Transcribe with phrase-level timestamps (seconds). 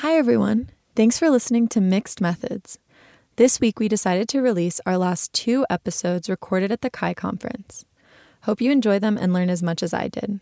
[0.00, 0.68] Hi, everyone.
[0.94, 2.78] Thanks for listening to Mixed Methods.
[3.36, 7.86] This week, we decided to release our last two episodes recorded at the CHI conference.
[8.42, 10.40] Hope you enjoy them and learn as much as I did.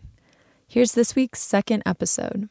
[0.67, 2.49] Here's this week's second episode.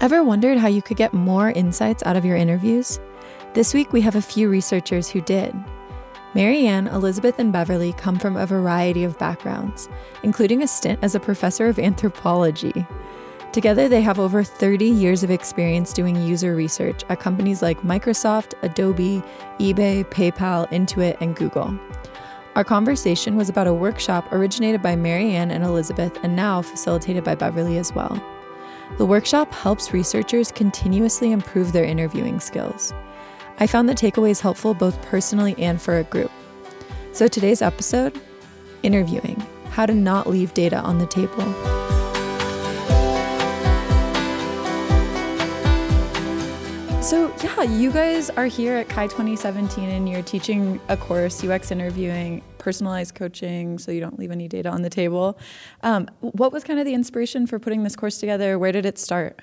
[0.00, 3.00] Ever wondered how you could get more insights out of your interviews?
[3.54, 5.52] This week, we have a few researchers who did.
[6.34, 9.88] Marianne, Elizabeth, and Beverly come from a variety of backgrounds,
[10.22, 12.86] including a stint as a professor of anthropology.
[13.52, 18.54] Together, they have over 30 years of experience doing user research at companies like Microsoft,
[18.62, 19.22] Adobe,
[19.58, 21.78] eBay, PayPal, Intuit, and Google.
[22.56, 27.34] Our conversation was about a workshop originated by Marianne and Elizabeth and now facilitated by
[27.34, 28.22] Beverly as well.
[28.96, 32.92] The workshop helps researchers continuously improve their interviewing skills.
[33.62, 36.32] I found the takeaways helpful both personally and for a group.
[37.12, 38.20] So today's episode
[38.82, 39.40] interviewing,
[39.70, 41.44] how to not leave data on the table.
[47.00, 51.70] So, yeah, you guys are here at CHI 2017 and you're teaching a course, UX
[51.70, 55.38] interviewing, personalized coaching, so you don't leave any data on the table.
[55.84, 58.58] Um, what was kind of the inspiration for putting this course together?
[58.58, 59.40] Where did it start?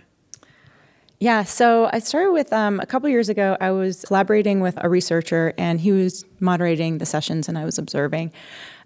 [1.21, 3.57] Yeah, so I started with um, a couple years ago.
[3.59, 7.77] I was collaborating with a researcher, and he was moderating the sessions, and I was
[7.77, 8.31] observing.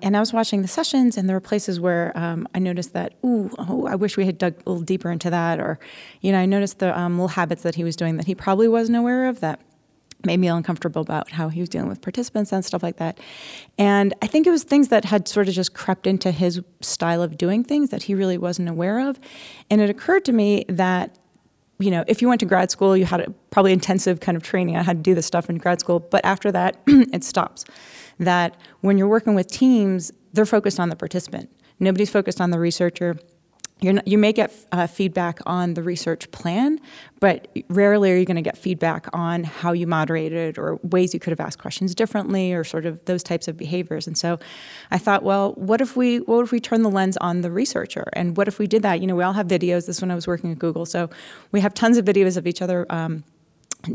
[0.02, 3.14] And I was watching the sessions, and there were places where um, I noticed that,
[3.24, 5.78] ooh, oh, I wish we had dug a little deeper into that, or,
[6.22, 8.68] you know, I noticed the um, little habits that he was doing that he probably
[8.68, 9.60] wasn't aware of that
[10.26, 13.20] made me uncomfortable about how he was dealing with participants and stuff like that.
[13.78, 17.22] And I think it was things that had sort of just crept into his style
[17.22, 19.20] of doing things that he really wasn't aware of.
[19.70, 21.18] And it occurred to me that
[21.80, 24.44] you know, if you went to grad school, you had a probably intensive kind of
[24.44, 26.00] training on how to do this stuff in grad school.
[26.00, 27.66] But after that, it stops.
[28.20, 31.50] That when you're working with teams, they're focused on the participant.
[31.80, 33.18] Nobody's focused on the researcher
[33.82, 36.80] not, you may get uh, feedback on the research plan,
[37.20, 41.20] but rarely are you going to get feedback on how you moderated or ways you
[41.20, 44.08] could have asked questions differently or sort of those types of behaviors.
[44.08, 44.40] And so
[44.92, 48.08] I thought, well, what if we what if we turn the lens on the researcher?
[48.14, 49.02] And what if we did that?
[49.02, 49.86] You know, we all have videos.
[49.86, 51.10] This when I was working at Google, so
[51.52, 52.86] we have tons of videos of each other.
[52.90, 53.24] Um,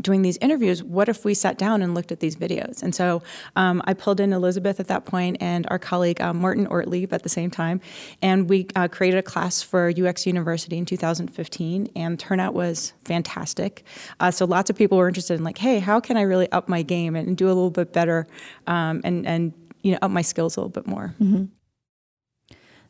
[0.01, 2.83] doing these interviews, what if we sat down and looked at these videos?
[2.83, 3.21] And so
[3.55, 7.23] um, I pulled in Elizabeth at that point and our colleague uh, Martin Ortlieb at
[7.23, 7.81] the same time,
[8.21, 13.83] and we uh, created a class for UX University in 2015, and turnout was fantastic.
[14.19, 16.69] Uh, so lots of people were interested in like, hey, how can I really up
[16.69, 18.27] my game and, do a little bit better,
[18.67, 21.15] um, and and you know up my skills a little bit more.
[21.21, 21.45] Mm-hmm.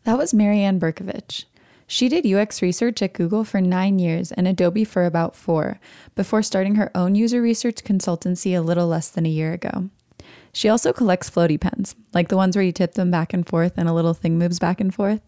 [0.05, 1.45] That was Marianne Berkovich.
[1.91, 5.79] She did UX research at Google for nine years and Adobe for about four,
[6.13, 9.89] before starting her own user research consultancy a little less than a year ago.
[10.53, 13.73] She also collects floaty pens, like the ones where you tip them back and forth
[13.75, 15.21] and a little thing moves back and forth.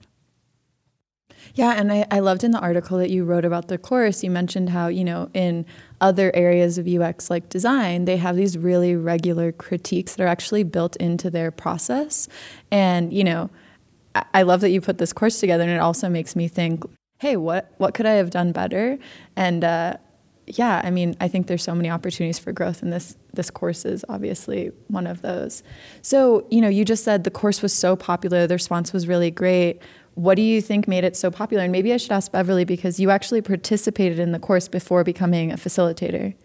[1.56, 4.30] Yeah, and I, I loved in the article that you wrote about the course, you
[4.30, 5.66] mentioned how, you know, in
[6.00, 10.62] other areas of UX like design, they have these really regular critiques that are actually
[10.62, 12.28] built into their process.
[12.70, 13.50] And, you know,
[14.34, 16.84] I love that you put this course together, and it also makes me think,
[17.20, 18.98] hey, what what could I have done better?
[19.36, 19.98] And uh,
[20.48, 23.86] yeah, I mean, I think there's so many opportunities for growth, and this this course
[23.86, 25.64] is obviously one of those.
[26.02, 29.32] So, you know, you just said the course was so popular, the response was really
[29.32, 29.82] great.
[30.16, 31.64] What do you think made it so popular?
[31.64, 35.52] And maybe I should ask Beverly because you actually participated in the course before becoming
[35.52, 36.36] a facilitator.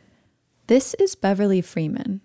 [0.69, 2.21] This is Beverly Freeman.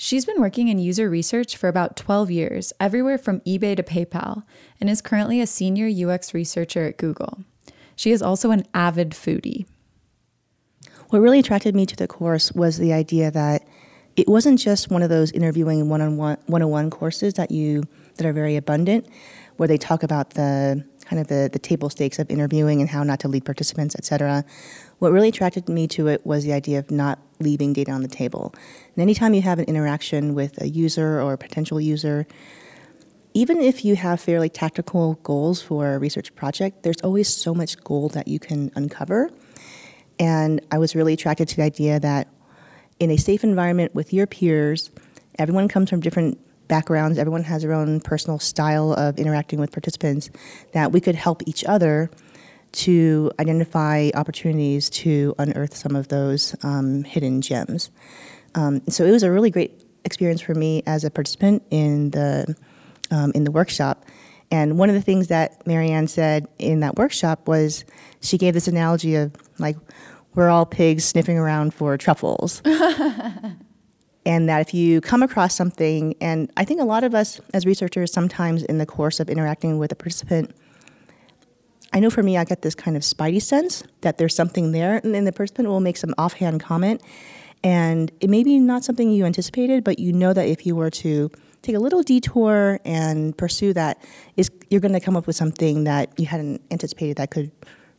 [0.00, 4.44] She's been working in user research for about 12 years, everywhere from eBay to PayPal,
[4.80, 7.40] and is currently a senior UX researcher at Google.
[7.96, 9.66] She is also an avid foodie.
[11.08, 13.66] What really attracted me to the course was the idea that
[14.14, 17.82] it wasn't just one of those interviewing one-on-one 101 courses that you
[18.18, 19.04] that are very abundant
[19.56, 23.02] where they talk about the kind of the, the table stakes of interviewing and how
[23.02, 24.44] not to lead participants, et cetera.
[24.98, 28.08] What really attracted me to it was the idea of not leaving data on the
[28.08, 28.52] table.
[28.94, 32.26] And anytime you have an interaction with a user or a potential user,
[33.34, 37.82] even if you have fairly tactical goals for a research project, there's always so much
[37.84, 39.30] gold that you can uncover.
[40.18, 42.28] And I was really attracted to the idea that
[42.98, 44.90] in a safe environment with your peers,
[45.38, 46.38] everyone comes from different
[46.68, 50.30] backgrounds, everyone has their own personal style of interacting with participants,
[50.72, 52.10] that we could help each other
[52.70, 57.90] to identify opportunities to unearth some of those um, hidden gems.
[58.54, 62.54] Um, so it was a really great experience for me as a participant in the
[63.10, 64.04] um, in the workshop.
[64.50, 67.84] And one of the things that Marianne said in that workshop was
[68.20, 69.76] she gave this analogy of like
[70.34, 72.62] we're all pigs sniffing around for truffles.
[74.26, 77.64] and that if you come across something, and I think a lot of us as
[77.66, 80.54] researchers, sometimes in the course of interacting with a participant,
[81.92, 85.00] I know for me, I get this kind of spidey sense that there's something there,
[85.02, 87.02] and then the participant will make some offhand comment,
[87.64, 90.90] and it may be not something you anticipated, but you know that if you were
[90.90, 91.30] to
[91.62, 94.02] take a little detour and pursue that,
[94.36, 97.50] is you're going to come up with something that you hadn't anticipated that could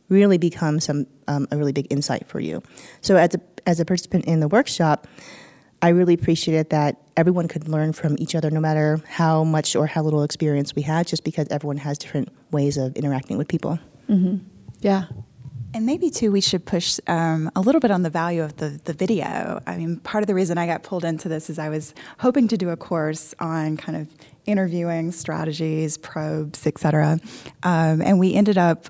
[0.08, 2.62] really become some um, a really big insight for you.
[3.00, 5.06] So as a as a participant in the workshop,
[5.82, 9.86] I really appreciated that everyone could learn from each other, no matter how much or
[9.86, 13.78] how little experience we had, just because everyone has different ways of interacting with people.
[14.08, 14.44] Mm-hmm.
[14.80, 15.04] Yeah.
[15.72, 18.80] And maybe too, we should push um, a little bit on the value of the
[18.84, 19.60] the video.
[19.66, 22.48] I mean, part of the reason I got pulled into this is I was hoping
[22.48, 24.08] to do a course on kind of
[24.46, 27.20] interviewing strategies, probes, et cetera,
[27.62, 28.86] um, and we ended up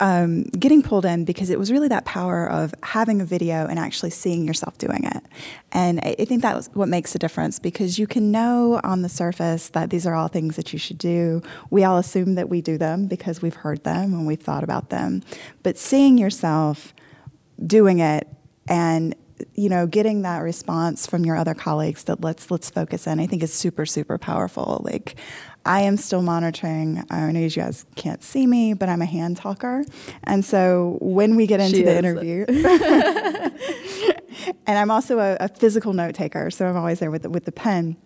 [0.00, 3.78] um, getting pulled in because it was really that power of having a video and
[3.78, 5.22] actually seeing yourself doing it.
[5.72, 9.68] And I, think that's what makes the difference because you can know on the surface
[9.68, 11.42] that these are all things that you should do.
[11.68, 14.88] We all assume that we do them because we've heard them and we've thought about
[14.88, 15.22] them.
[15.62, 16.94] But seeing yourself
[17.64, 18.26] doing it
[18.68, 19.14] and
[19.54, 23.26] you know getting that response from your other colleagues that let's let's focus in i
[23.26, 25.16] think is super super powerful like
[25.64, 27.04] I am still monitoring.
[27.10, 29.84] I know you guys can't see me, but I'm a hand talker.
[30.24, 32.44] And so when we get into She the interview,
[34.66, 37.44] and I'm also a, a physical note taker, so I'm always there with the, with
[37.44, 37.96] the pen.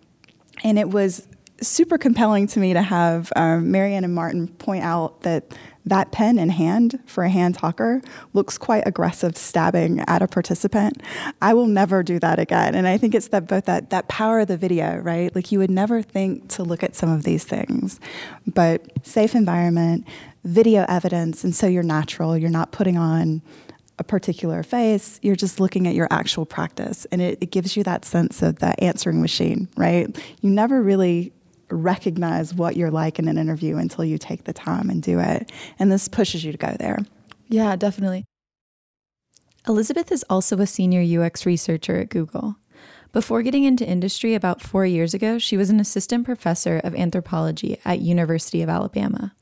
[0.63, 1.27] And it was
[1.61, 6.39] super compelling to me to have um, Marianne and Martin point out that that pen
[6.39, 8.01] in hand for a hand talker
[8.33, 11.01] looks quite aggressive stabbing at a participant.
[11.41, 12.73] I will never do that again.
[12.75, 15.33] And I think it's that both that that power of the video, right?
[15.35, 17.99] Like you would never think to look at some of these things.
[18.47, 20.07] But safe environment,
[20.43, 23.41] video evidence, and so you're natural, you're not putting on
[23.97, 27.05] a particular face, you're just looking at your actual practice.
[27.11, 30.13] And it, it gives you that sense of that answering machine, right?
[30.41, 31.31] You never really
[31.69, 35.51] recognize what you're like in an interview until you take the time and do it.
[35.79, 36.99] And this pushes you to go there.
[37.47, 38.25] Yeah, definitely.
[39.67, 42.55] Elizabeth is also a senior UX researcher at Google.
[43.11, 47.79] Before getting into industry about four years ago, she was an assistant professor of anthropology
[47.85, 49.33] at University of Alabama.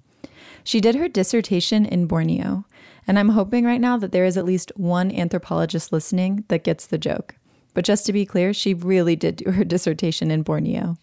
[0.63, 2.65] She did her dissertation in Borneo,
[3.05, 6.85] and I'm hoping right now that there is at least one anthropologist listening that gets
[6.85, 7.35] the joke.
[7.73, 10.97] But just to be clear, she really did do her dissertation in Borneo.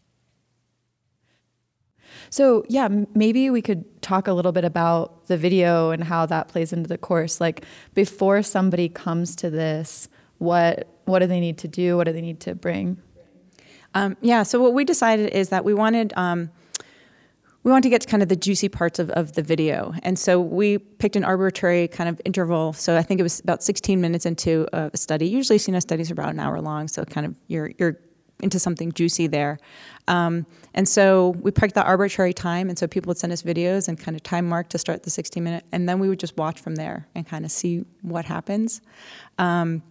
[2.31, 6.49] So, yeah, maybe we could talk a little bit about the video and how that
[6.49, 7.41] plays into the course.
[7.41, 11.97] Like before somebody comes to this, what what do they need to do?
[11.97, 12.97] What do they need to bring?
[13.95, 14.45] Um, yeah.
[14.45, 16.51] So what we decided is that we wanted um,
[17.63, 20.19] we wanted to get to kind of the juicy parts of, of the video, and
[20.19, 22.73] so we picked an arbitrary kind of interval.
[22.73, 25.27] So I think it was about 16 minutes into a study.
[25.29, 27.99] Usually, CNS studies are about an hour long, so kind of you're you're
[28.41, 29.59] into something juicy there.
[30.09, 33.89] Um, and so we picked the arbitrary time, and so people would send us videos
[33.89, 36.37] and kind of time mark to start the 16 minute, and then we would just
[36.37, 38.81] watch from there and kind of see what happens.
[39.39, 39.83] Um,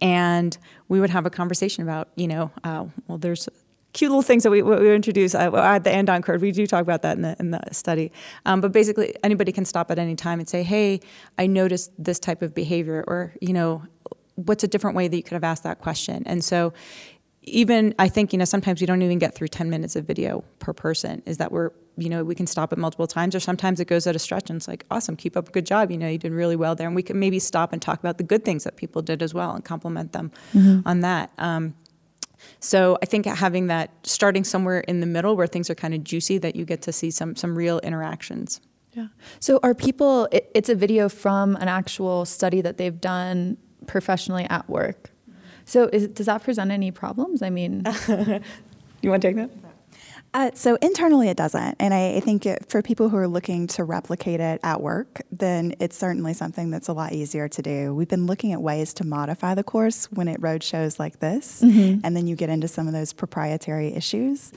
[0.00, 0.56] and
[0.88, 3.48] we would have a conversation about, you know, uh, well, there's
[3.92, 6.42] cute little things that we, we introduce uh, at the end on curve.
[6.42, 8.12] We do talk about that in the, in the study.
[8.44, 11.00] Um, but basically, anybody can stop at any time and say, hey,
[11.38, 13.82] I noticed this type of behavior, or, you know,
[14.34, 16.22] what's a different way that you could have asked that question?
[16.26, 16.74] And so,
[17.46, 20.44] even I think you know sometimes we don't even get through 10 minutes of video
[20.58, 23.80] per person is that we're you know we can stop it multiple times or sometimes
[23.80, 25.96] it goes at a stretch and it's like awesome keep up a good job you
[25.96, 28.24] know you did really well there and we can maybe stop and talk about the
[28.24, 30.30] good things that people did as well and compliment them
[30.84, 31.74] on that um,
[32.60, 36.04] so I think having that starting somewhere in the middle where things are kind of
[36.04, 38.60] juicy that you get to see some some real interactions
[38.96, 39.08] Yeah.
[39.40, 40.26] So are people?
[40.32, 45.10] It, it's a video from an actual study that they've done professionally at work.
[45.66, 47.42] So is, does that present any problems?
[47.42, 47.82] I mean,
[49.02, 49.50] you want to take that
[50.32, 53.66] Uh, so internally, it doesn't, and I, I think it, for people who are looking
[53.68, 57.94] to replicate it at work, then it's certainly something that's a lot easier to do.
[57.94, 61.62] We've been looking at ways to modify the course when it road shows like this,
[62.04, 64.52] and then you get into some of those proprietary issues.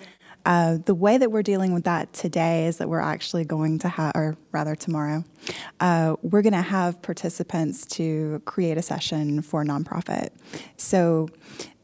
[0.50, 3.88] Uh, the way that we're dealing with that today is that we're actually going to
[3.88, 5.24] have, or rather tomorrow,
[5.79, 10.29] uh, we're going to have participants to create a session for nonprofit.
[10.75, 11.29] So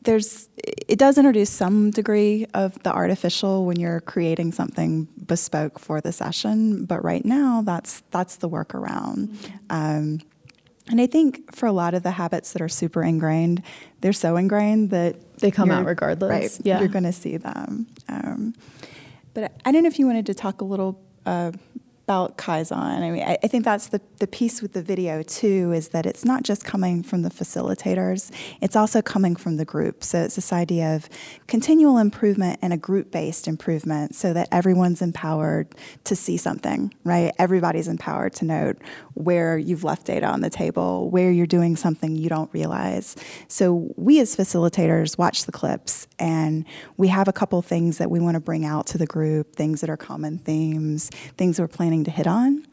[0.02, 6.02] there's it does introduce some degree of the artificial when you're creating something bespoke for
[6.02, 9.36] the session, but right now that's that's the workaround.
[9.70, 10.22] Um,
[10.89, 13.62] and I think for a lot of the habits that are super ingrained,
[14.01, 16.30] they're so ingrained that They come out regardless.
[16.30, 16.80] Right, Yeah.
[16.80, 17.88] you're going to see them.
[18.08, 18.54] Um,
[19.34, 21.51] but I don't know if you wanted to talk a little uh,
[22.06, 22.78] about Kaizen.
[22.78, 26.06] I mean, I, I, think that's the, the piece with the video too, is that
[26.06, 28.32] it's not just coming from the facilitators,
[28.62, 30.04] it's also coming from the group.
[30.04, 31.10] So it's this idea of
[31.48, 37.34] continual improvement and a group based improvement so that everyone's empowered to see something, right?
[37.40, 38.78] Everybody's empowered to note
[39.16, 43.16] where you've left data on the table, where you're doing something you don't realize.
[43.48, 46.66] So we as facilitators watch the clips and
[46.98, 49.82] we have a couple things that we want to bring out to the group, things
[49.82, 52.66] that are common themes, things we're planning to hit on.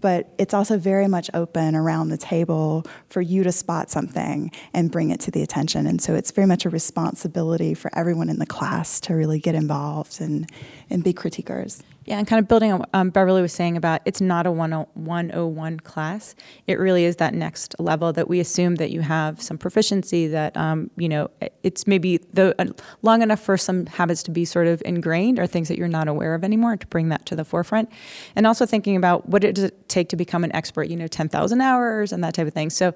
[0.00, 4.90] But it's also very much open around the table for you to spot something and
[4.90, 5.86] bring it to the attention.
[5.86, 9.54] And so it's very much a responsibility for everyone in the class to really get
[9.54, 10.50] involved and,
[10.90, 11.82] and be critiquers.
[12.06, 15.80] Yeah, and kind of building on um, Beverly was saying about it's not a 101
[15.80, 16.34] class.
[16.66, 20.54] It really is that next level that we assume that you have some proficiency that,
[20.56, 21.30] um, you know,
[21.62, 22.66] it's maybe the, uh,
[23.02, 26.06] long enough for some habits to be sort of ingrained or things that you're not
[26.06, 27.90] aware of anymore to bring that to the forefront.
[28.36, 31.06] And also thinking about what it does it take to become an expert, you know,
[31.06, 32.68] 10,000 hours and that type of thing.
[32.68, 32.92] So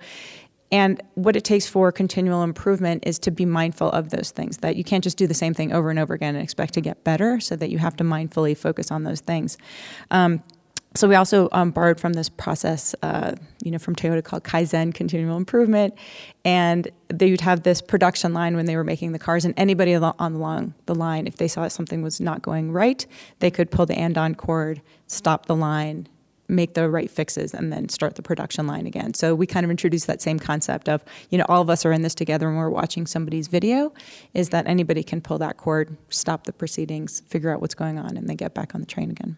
[0.71, 4.77] and what it takes for continual improvement is to be mindful of those things, that
[4.77, 7.05] you can't just do the same thing over and over again and expect to get
[7.05, 9.57] better, so that you have to mindfully focus on those things.
[10.11, 10.43] Um,
[10.95, 14.95] so we also um, borrowed from this process, uh, you know, from Toyota called Kaizen,
[14.95, 15.95] continual improvement,
[16.45, 19.95] and they would have this production line when they were making the cars, and anybody
[19.95, 23.07] on along the line, if they saw something was not going right,
[23.39, 26.09] they could pull the andon cord, stop the line,
[26.49, 29.15] make the right fixes and then start the production line again.
[29.15, 31.93] So we kind of introduced that same concept of, you know, all of us are
[31.93, 33.93] in this together and we're watching somebody's video,
[34.35, 38.17] is that anybody can pull that cord, stop the proceedings, figure out what's going on,
[38.17, 39.37] and then get back on the train again.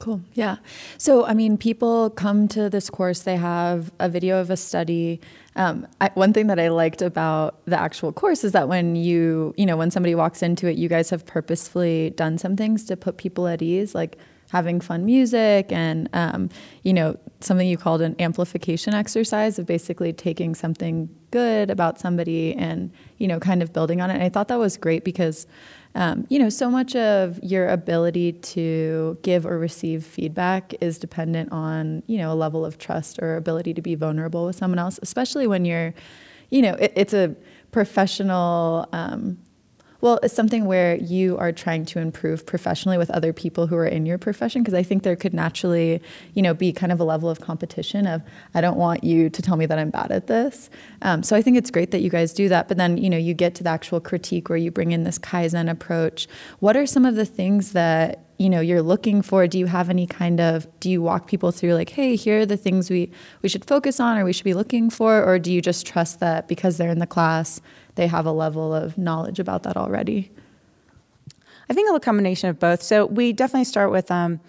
[0.00, 0.22] Cool.
[0.32, 0.56] Yeah.
[0.96, 5.20] So, I mean, people come to this course, they have a video of a study.
[5.56, 9.54] Um, I, one thing that I liked about the actual course is that when you,
[9.58, 12.96] you know, when somebody walks into it, you guys have purposefully done some things to
[12.96, 13.94] put people at ease.
[13.94, 14.16] Like,
[14.50, 16.48] having fun music and um,
[16.82, 22.54] you know something you called an amplification exercise of basically taking something good about somebody
[22.54, 24.14] and you know kind of building on it.
[24.14, 25.46] And i thought that was great because
[25.94, 31.50] um, you know so much of your ability to give or receive feedback is dependent
[31.52, 34.98] on you know a level of trust or ability to be vulnerable with someone else
[35.02, 35.94] especially when you're
[36.50, 37.34] you know it, it's a
[37.70, 39.38] professional um,
[40.00, 43.86] well, it's something where you are trying to improve professionally with other people who are
[43.86, 46.00] in your profession because I think there could naturally,
[46.34, 48.22] you know, be kind of a level of competition of
[48.54, 50.70] I don't want you to tell me that I'm bad at this.
[51.02, 52.68] Um, so I think it's great that you guys do that.
[52.68, 55.18] But then, you know, you get to the actual critique where you bring in this
[55.18, 56.28] kaizen approach.
[56.60, 59.90] What are some of the things that you know you're looking for do you have
[59.90, 63.10] any kind of do you walk people through like hey here are the things we
[63.42, 66.20] we should focus on or we should be looking for or do you just trust
[66.20, 67.60] that because they're in the class
[68.00, 70.32] they have a level of knowledge about that already?
[71.68, 72.82] I think a combination of both.
[72.82, 74.40] So we definitely start with um,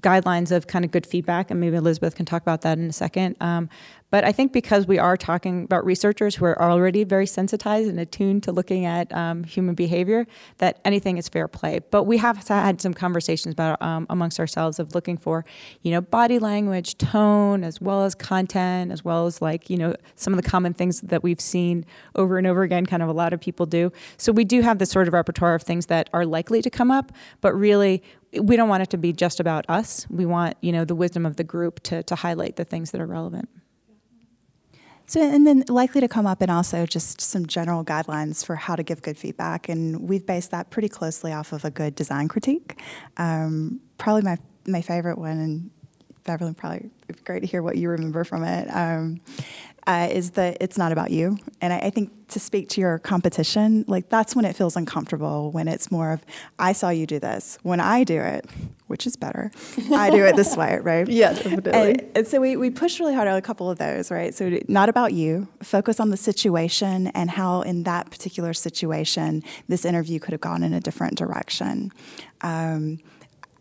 [0.00, 2.92] guidelines of kind of good feedback, and maybe Elizabeth can talk about that in a
[2.92, 3.34] second.
[3.40, 3.68] Um,
[4.10, 7.98] but I think because we are talking about researchers who are already very sensitized and
[7.98, 10.26] attuned to looking at um, human behavior,
[10.58, 11.80] that anything is fair play.
[11.90, 15.44] But we have had some conversations about um, amongst ourselves of looking for,
[15.82, 19.94] you know, body language, tone, as well as content, as well as like you know
[20.14, 21.84] some of the common things that we've seen
[22.14, 22.86] over and over again.
[22.86, 23.92] Kind of a lot of people do.
[24.18, 26.90] So we do have this sort of repertoire of things that are likely to come
[26.90, 28.02] up, but really
[28.40, 30.06] we don't want it to be just about us.
[30.10, 33.00] We want, you know, the wisdom of the group to, to highlight the things that
[33.00, 33.48] are relevant.
[35.06, 38.74] So, and then likely to come up and also just some general guidelines for how
[38.74, 39.68] to give good feedback.
[39.68, 42.80] And we've based that pretty closely off of a good design critique.
[43.16, 44.36] Um, probably my,
[44.66, 45.70] my favorite one, and
[46.24, 46.90] Beverly, probably
[47.24, 48.68] great to hear what you remember from it.
[48.68, 49.20] Um,
[49.86, 51.38] uh, is that it's not about you.
[51.60, 55.52] And I, I, think to speak to your competition, like that's when it feels uncomfortable,
[55.52, 56.24] when it's more of,
[56.58, 57.56] I saw you do this.
[57.62, 58.46] When I do it,
[58.88, 59.52] which is better,
[59.92, 61.06] I do it this way, right?
[61.16, 61.72] Yeah, definitely.
[61.72, 64.34] And, and, so we, we push really hard on a couple of those, right?
[64.34, 69.84] So not about you, focus on the situation and how in that particular situation, this
[69.84, 71.92] interview could have gone in a different direction.
[72.40, 72.98] Um,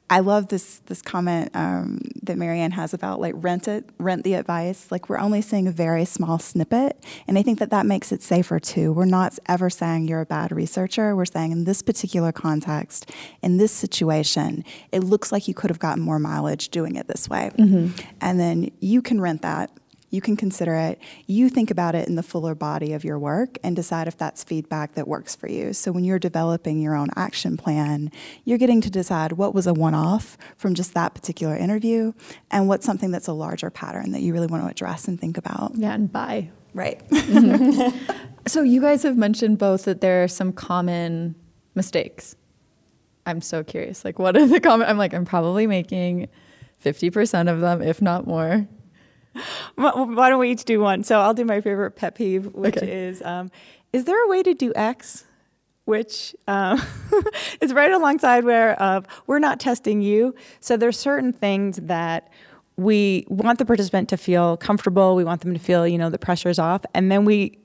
[0.09, 4.35] I love this this comment um, that Marianne has about like rent it, rent the
[4.35, 4.91] advice.
[4.91, 8.21] Like we're only seeing a very small snippet, and I think that that makes it
[8.21, 8.93] safer too.
[8.93, 11.15] We're not ever saying you're a bad researcher.
[11.15, 15.79] We're saying in this particular context, in this situation, it looks like you could have
[15.79, 17.99] gotten more mileage doing it this way, mm-hmm.
[18.21, 19.71] and then you can rent that
[20.15, 20.97] you can consider it.
[21.27, 24.43] You think about it in the fuller body of your work and decide if that's
[24.43, 25.73] feedback that works for you.
[25.73, 28.11] So when you're developing your own action plan,
[28.45, 32.13] you're getting to decide what was a one off from just that particular interview
[32.49, 35.37] and what's something that's a larger pattern that you really want to address and think
[35.37, 35.73] about.
[35.75, 36.49] Yeah, and buy.
[36.73, 37.07] Right.
[37.09, 38.13] Mm-hmm.
[38.47, 41.35] so you guys have mentioned both that there are some common
[41.75, 42.35] mistakes.
[43.25, 44.05] I'm so curious.
[44.05, 44.87] Like, what are the common?
[44.87, 46.29] I'm like, I'm probably making
[46.83, 48.67] 50% of them, if not more.
[49.75, 51.03] Why don't we each do one?
[51.03, 52.91] So I'll do my favorite pet peeve, which Okay.
[53.07, 53.51] is um,
[53.93, 55.25] Is there a way to do X?
[55.85, 56.81] Which um,
[57.61, 60.33] is right alongside where uh, we're not testing you.
[60.59, 62.29] So there's certain things that
[62.75, 65.15] we want the participant to feel comfortable.
[65.15, 66.81] We want them to feel, you know, the pressure's off.
[66.95, 67.59] And then we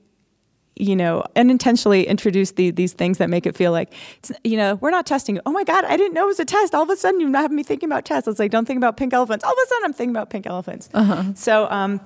[0.75, 4.75] you know, unintentionally introduce the, these things that make it feel like, it's, you know,
[4.75, 5.39] we're not testing.
[5.45, 6.73] Oh my God, I didn't know it was a test.
[6.73, 8.27] All of a sudden, you're not having me thinking about tests.
[8.27, 9.43] It's like, don't think about pink elephants.
[9.43, 10.89] All of a sudden, I'm thinking about pink elephants.
[11.35, 11.99] So, um,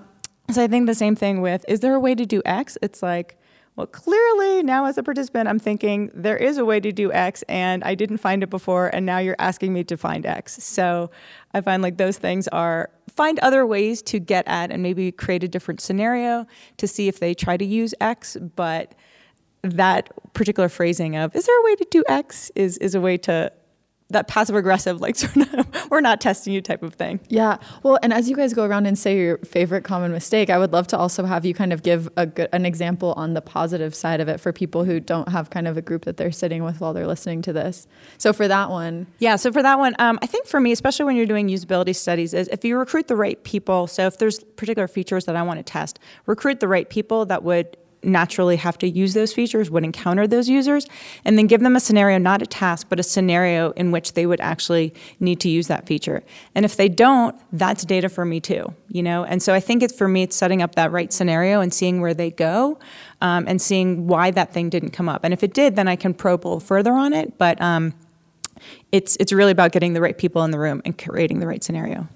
[0.52, 2.78] so I think the same thing with, is there a way to do X?
[2.82, 3.38] It's like,
[3.76, 7.44] well, clearly now as a participant, I'm thinking there is a way to do X
[7.50, 10.64] and I didn't find it before, and now you're asking me to find X.
[10.64, 11.12] So
[11.54, 15.44] I find like those things are find other ways to get at and maybe create
[15.44, 18.96] a different scenario to see if they try to use X, but
[19.62, 23.18] that particular phrasing of is there a way to do X is is a way
[23.18, 23.52] to
[24.10, 27.20] that passive aggressive like sort of we're not testing you type of thing.
[27.28, 27.58] Yeah.
[27.84, 30.74] Well, and as you guys go around and say your favorite common mistake, I would
[30.74, 33.96] love to also have you kind of give a good an example on the positive
[33.96, 36.64] side of it for people who don't have kind of a group that they're sitting
[36.64, 37.88] with while they're listening to this.
[38.18, 41.06] So for that one, Yeah, so for that one, um, I think for me, especially
[41.06, 43.88] when you're doing usability studies, is if you recruit the right people.
[43.88, 47.44] So if there's particular features that I want to test, recruit the right people that
[47.44, 50.86] would naturally have to use those features, would encounter those users,
[51.24, 54.26] and then give them a scenario, not a task, but a scenario in which they
[54.26, 56.24] would actually need to use that feature.
[56.54, 59.24] And if they don't, that's data for me too, you know.
[59.24, 62.02] And so I think it's for me, it's setting up that right scenario and seeing
[62.02, 62.80] where they go,
[63.22, 65.24] um, and seeing why that thing didn't come up.
[65.24, 67.38] And if it did, then I can probe a little further on it.
[67.38, 67.94] But um,
[68.92, 71.64] it's it's really about getting the right people in the room and creating the right
[71.64, 72.08] scenario.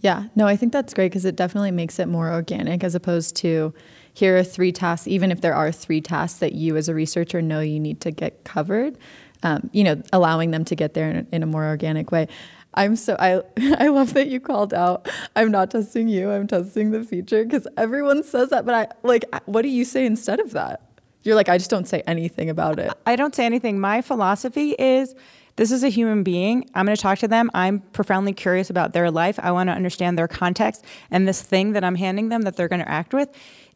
[0.00, 3.36] Yeah, no, I think that's great because it definitely makes it more organic as opposed
[3.36, 3.74] to
[4.14, 7.40] here are three tasks, even if there are three tasks that you as a researcher
[7.40, 8.98] know you need to get covered,
[9.42, 12.28] um, you know, allowing them to get there in a, in a more organic way.
[12.74, 13.42] I'm so I
[13.78, 15.08] I love that you called out.
[15.36, 16.30] I'm not testing you.
[16.30, 18.64] I'm testing the feature because everyone says that.
[18.64, 20.82] But I like, what do you say instead of that?
[21.22, 22.92] You're like, I just don't say anything about it.
[23.06, 23.78] I don't say anything.
[23.78, 25.14] My philosophy is
[25.56, 26.68] this is a human being.
[26.74, 27.50] I'm going to talk to them.
[27.54, 29.38] I'm profoundly curious about their life.
[29.40, 30.84] I want to understand their context.
[31.10, 33.28] And this thing that I'm handing them that they're going to act with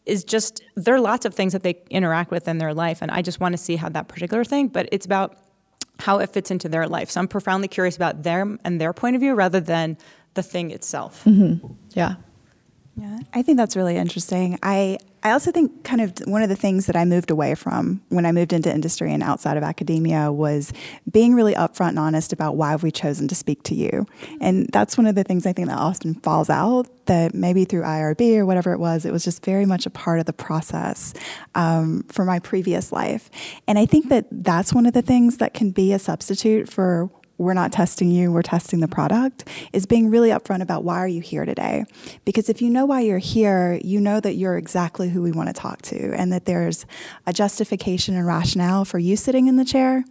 [0.06, 3.02] is just, there are lots of things that they interact with in their life.
[3.02, 5.36] And I just want to see how that particular thing, but it's about
[5.98, 7.10] how it fits into their life.
[7.10, 9.98] So I'm profoundly curious about them and their point of view rather than
[10.34, 11.26] the thing itself.
[11.90, 12.16] Yeah.
[12.98, 14.58] Yeah, I think that's really interesting.
[14.62, 18.00] I I also think kind of one of the things that I moved away from
[18.10, 20.72] when I moved into industry and outside of academia was
[21.10, 24.06] being really upfront and honest about why have we've chosen to speak to you.
[24.40, 27.82] And that's one of the things I think that often falls out that maybe through
[27.82, 31.12] IRB or whatever it was, it was just very much a part of the process
[31.56, 33.28] um, for my previous life.
[33.66, 37.10] And I think that that's one of the things that can be a substitute for
[37.38, 41.08] we're not testing you, we're testing the product, is being really upfront about why are
[41.08, 41.84] you here today?
[42.24, 45.48] Because if you know why you're here, you know that you're exactly who we want
[45.48, 46.86] to talk to and that there's
[47.26, 50.04] a justification and rationale for you sitting in the chair.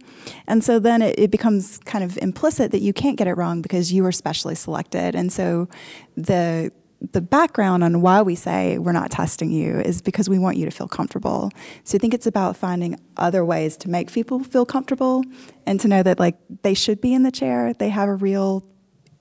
[0.46, 3.62] And so then it, it becomes kind of implicit that you can't get it wrong
[3.62, 5.14] because you were specially selected.
[5.14, 5.68] And so
[6.16, 6.70] the
[7.12, 10.64] the background on why we say we're not testing you is because we want you
[10.64, 11.50] to feel comfortable.
[11.84, 15.22] So I think it's about finding other ways to make people feel comfortable
[15.66, 18.64] and to know that like they should be in the chair, they have a real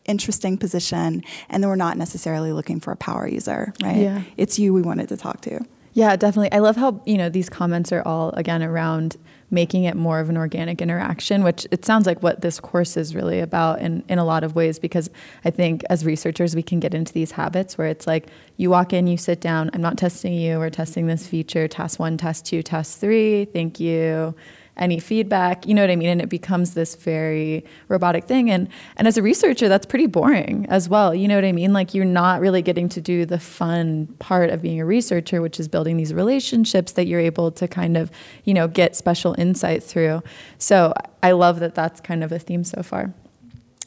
[0.05, 3.97] interesting position, and that we're not necessarily looking for a power user, right?
[3.97, 4.21] Yeah.
[4.37, 5.65] It's you we wanted to talk to.
[5.95, 6.51] Yeah, definitely.
[6.51, 9.15] I love how, you know, these comments are all again around
[9.49, 13.15] making it more of an organic interaction, which it sounds like what this course is
[13.15, 15.09] really about in, in a lot of ways, because
[15.45, 18.27] I think as researchers, we can get into these habits where it's like
[18.57, 21.97] you walk in, you sit down, I'm not testing you, we're testing this feature, task
[21.97, 24.35] one, task two, task three, thank you.
[24.77, 26.09] Any feedback, you know what I mean?
[26.09, 28.51] And it becomes this very robotic thing.
[28.51, 31.15] And and as a researcher, that's pretty boring as well.
[31.15, 31.71] You know what I mean?
[31.71, 35.59] Like you're not really getting to do the fun part of being a researcher, which
[35.59, 38.11] is building these relationships that you're able to kind of,
[38.43, 40.21] you know, get special insight through.
[40.57, 43.13] So I love that that's kind of a theme so far.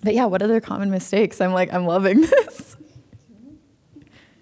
[0.02, 1.40] But yeah, what other common mistakes?
[1.40, 2.76] I'm like, I'm loving this.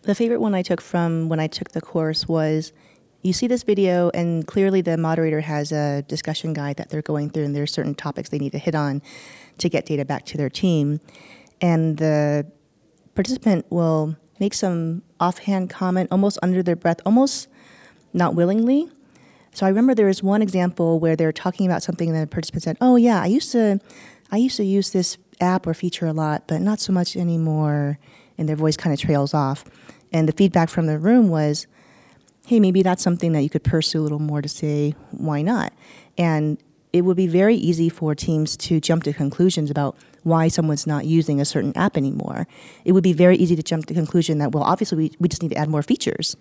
[0.02, 2.72] The favorite one I took from when I took the course was
[3.26, 7.30] you see this video, and clearly the moderator has a discussion guide that they're going
[7.30, 9.02] through, and there's certain topics they need to hit on
[9.58, 11.00] to get data back to their team.
[11.60, 12.46] And the
[13.14, 17.48] participant will make some offhand comment, almost under their breath, almost
[18.12, 18.88] not willingly.
[19.52, 22.62] So I remember there was one example where they're talking about something, and the participant
[22.62, 23.80] said, "Oh yeah, I used to,
[24.30, 27.98] I used to use this app or feature a lot, but not so much anymore."
[28.38, 29.64] And their voice kind of trails off.
[30.12, 31.66] And the feedback from the room was,
[32.46, 35.72] hey, maybe that's something that you could pursue a little more to say, why not?
[36.16, 36.58] And
[36.92, 41.04] it would be very easy for teams to jump to conclusions about why someone's not
[41.04, 42.46] using a certain app anymore.
[42.84, 45.28] It would be very easy to jump to the conclusion that, well, obviously we, we
[45.28, 46.36] just need to add more features.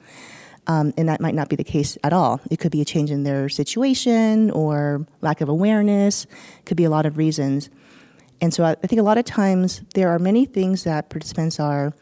[0.68, 2.40] Um, and that might not be the case at all.
[2.50, 6.28] It could be a change in their situation or lack of awareness,
[6.66, 7.70] could be a lot of reasons.
[8.42, 11.60] And so I, I think a lot of times there are many things that participants
[11.60, 11.94] are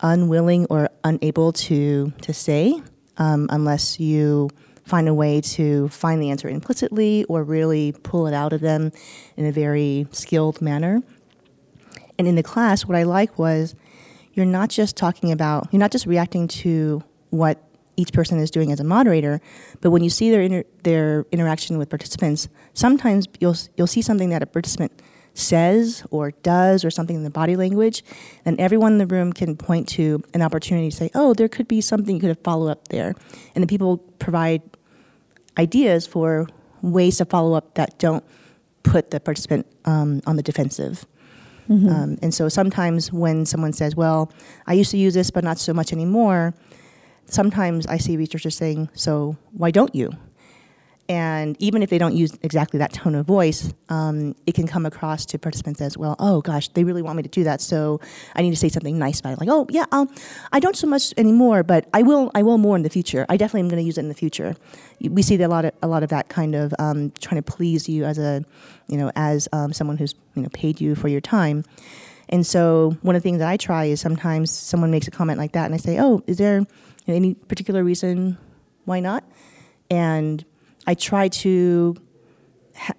[0.00, 2.80] unwilling or unable to, to say
[3.18, 4.50] um, unless you
[4.84, 8.92] find a way to find the answer implicitly or really pull it out of them
[9.36, 11.02] in a very skilled manner.
[12.18, 13.74] And in the class, what I like was
[14.34, 17.62] you're not just talking about, you're not just reacting to what
[17.96, 19.40] each person is doing as a moderator,
[19.80, 24.30] but when you see their inter- their interaction with participants, sometimes you'll you'll see something
[24.30, 24.92] that a participant
[25.34, 28.04] says or does or something in the body language,
[28.44, 31.68] and everyone in the room can point to an opportunity to say, "Oh, there could
[31.68, 33.14] be something you could have followed up there,"
[33.54, 34.62] and the people provide
[35.58, 36.48] ideas for
[36.82, 38.24] ways to follow up that don't
[38.82, 41.06] put the participant um, on the defensive.
[41.68, 41.88] Mm-hmm.
[41.88, 44.32] Um, and so sometimes when someone says, "Well,
[44.66, 46.54] I used to use this, but not so much anymore,"
[47.26, 50.12] sometimes I see researchers saying, "So why don't you?"
[51.12, 54.86] And even if they don't use exactly that tone of voice, um, it can come
[54.86, 56.16] across to participants as well.
[56.18, 58.00] Oh gosh, they really want me to do that, so
[58.34, 59.38] I need to say something nice about it.
[59.38, 60.08] Like, oh yeah, um,
[60.52, 62.30] I don't so much anymore, but I will.
[62.34, 63.26] I will more in the future.
[63.28, 64.56] I definitely am going to use it in the future.
[65.02, 67.90] We see a lot of a lot of that kind of um, trying to please
[67.90, 68.42] you as a,
[68.88, 71.62] you know, as um, someone who's you know paid you for your time.
[72.30, 75.38] And so one of the things that I try is sometimes someone makes a comment
[75.38, 76.64] like that, and I say, oh, is there
[77.06, 78.38] any particular reason
[78.86, 79.24] why not?
[79.90, 80.42] And
[80.86, 81.96] I try to
[82.74, 82.94] ha-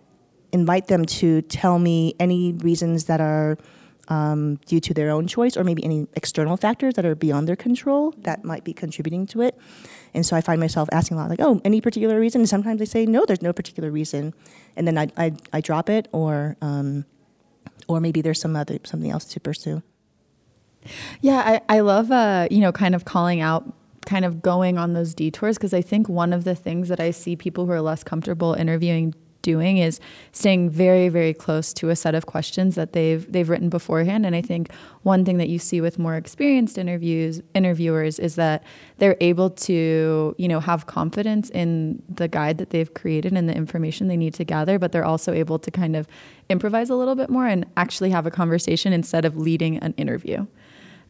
[0.51, 3.57] invite them to tell me any reasons that are
[4.07, 7.55] um, due to their own choice or maybe any external factors that are beyond their
[7.55, 9.57] control that might be contributing to it.
[10.13, 12.41] And so I find myself asking a lot, like, oh, any particular reason?
[12.41, 14.33] And sometimes they say, no, there's no particular reason.
[14.75, 17.05] And then I, I, I drop it or, um,
[17.87, 19.81] or maybe there's some other, something else to pursue.
[21.21, 23.73] Yeah, I, I love, uh, you know, kind of calling out
[24.05, 27.11] kind of going on those detours because I think one of the things that I
[27.11, 29.13] see people who are less comfortable interviewing
[29.43, 29.99] doing is
[30.31, 34.25] staying very very close to a set of questions that they've they've written beforehand.
[34.25, 38.63] And I think one thing that you see with more experienced interviews interviewers is that
[38.97, 43.55] they're able to you know have confidence in the guide that they've created and the
[43.55, 46.07] information they need to gather but they're also able to kind of
[46.49, 50.45] improvise a little bit more and actually have a conversation instead of leading an interview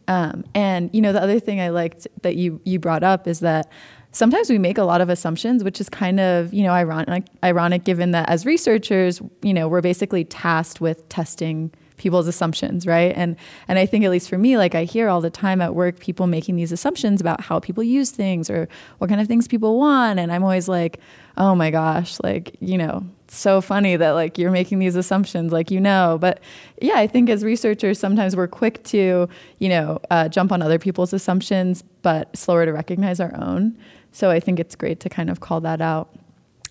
[0.07, 3.39] um, and you know, the other thing I liked that you you brought up is
[3.41, 3.69] that
[4.11, 7.83] sometimes we make a lot of assumptions, which is kind of you know ironic, ironic
[7.83, 13.13] given that as researchers, you know, we're basically tasked with testing people's assumptions, right?
[13.15, 13.35] And
[13.67, 15.99] and I think at least for me, like I hear all the time at work
[15.99, 19.77] people making these assumptions about how people use things or what kind of things people
[19.77, 20.99] want, and I'm always like,
[21.37, 25.71] oh my gosh, like you know, so funny that like you're making these assumptions like
[25.71, 26.39] you know but
[26.81, 29.27] yeah i think as researchers sometimes we're quick to
[29.59, 33.77] you know uh, jump on other people's assumptions but slower to recognize our own.
[34.11, 36.09] So i think it's great to kind of call that out.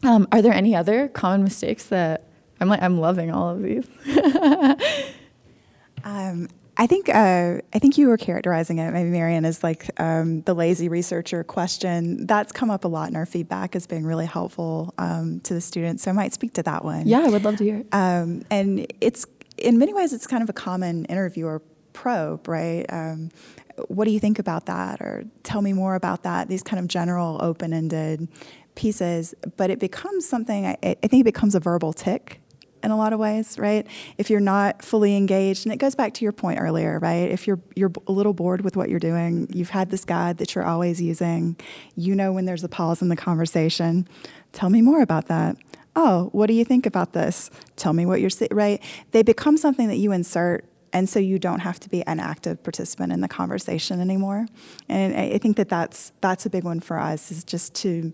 [0.04, 2.28] Um, are there any other common mistakes that
[2.60, 3.86] i'm like i'm loving all of these.
[6.04, 10.40] Um, I think uh, I think you were characterizing it, maybe Marianne, as like um,
[10.42, 12.26] the lazy researcher question.
[12.26, 15.60] That's come up a lot in our feedback as being really helpful um, to the
[15.60, 16.02] students.
[16.02, 17.06] So I might speak to that one.
[17.06, 17.84] Yeah, I would love to hear.
[17.92, 19.26] Um, and it's
[19.58, 22.86] in many ways it's kind of a common interviewer probe, right?
[22.88, 23.30] Um,
[23.88, 26.48] what do you think about that, or tell me more about that?
[26.48, 28.28] These kind of general, open-ended
[28.74, 30.66] pieces, but it becomes something.
[30.66, 32.41] I, I think it becomes a verbal tick
[32.82, 33.86] in a lot of ways, right?
[34.18, 37.30] If you're not fully engaged, and it goes back to your point earlier, right?
[37.30, 40.54] If you're you're a little bored with what you're doing, you've had this guide that
[40.54, 41.56] you're always using,
[41.96, 44.08] you know when there's a pause in the conversation.
[44.52, 45.56] Tell me more about that.
[45.94, 47.50] Oh, what do you think about this?
[47.76, 48.82] Tell me what you're right.
[49.10, 52.62] They become something that you insert and so you don't have to be an active
[52.62, 54.46] participant in the conversation anymore.
[54.88, 58.12] And I think that that's that's a big one for us is just to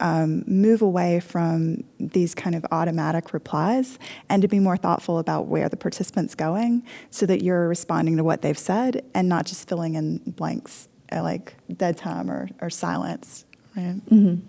[0.00, 5.46] um, move away from these kind of automatic replies and to be more thoughtful about
[5.46, 9.68] where the participant's going, so that you're responding to what they've said and not just
[9.68, 13.44] filling in blanks uh, like dead time or, or silence.
[13.76, 14.00] Right.
[14.06, 14.46] Mm-hmm.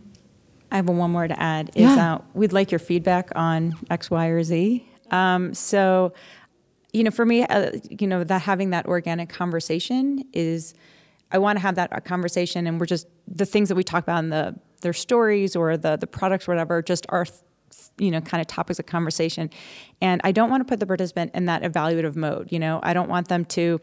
[0.72, 1.70] I have one more to add.
[1.76, 2.16] Is yeah.
[2.16, 4.88] uh, we'd like your feedback on X, Y, or Z.
[5.12, 6.14] Um, so
[6.94, 10.74] you know, for me, uh, you know, that having that organic conversation is,
[11.32, 14.24] I want to have that conversation, and we're just the things that we talk about
[14.24, 17.26] in the their stories or the the products or whatever, just are,
[17.98, 19.50] you know, kind of topics of conversation,
[20.02, 22.52] and I don't want to put the participant in that evaluative mode.
[22.52, 23.80] You know, I don't want them to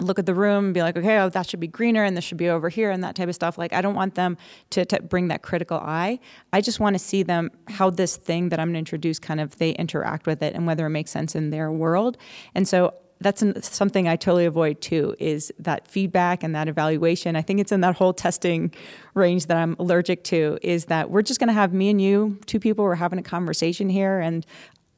[0.00, 2.24] look at the room and be like, okay, oh, that should be greener and this
[2.24, 3.58] should be over here and that type of stuff.
[3.58, 4.36] Like, I don't want them
[4.70, 6.18] to, to bring that critical eye.
[6.52, 9.40] I just want to see them how this thing that I'm going to introduce kind
[9.40, 12.16] of they interact with it and whether it makes sense in their world.
[12.54, 17.36] And so that's an, something I totally avoid too is that feedback and that evaluation.
[17.36, 18.72] I think it's in that whole testing
[19.14, 22.38] range that I'm allergic to is that we're just going to have me and you,
[22.46, 24.46] two people, we're having a conversation here and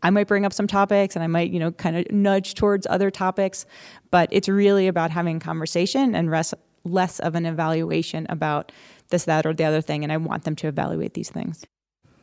[0.03, 2.87] I might bring up some topics and I might, you know, kind of nudge towards
[2.89, 3.65] other topics,
[4.11, 8.71] but it's really about having conversation and res- less of an evaluation about
[9.09, 10.05] this, that, or the other thing.
[10.05, 11.65] And I want them to evaluate these things.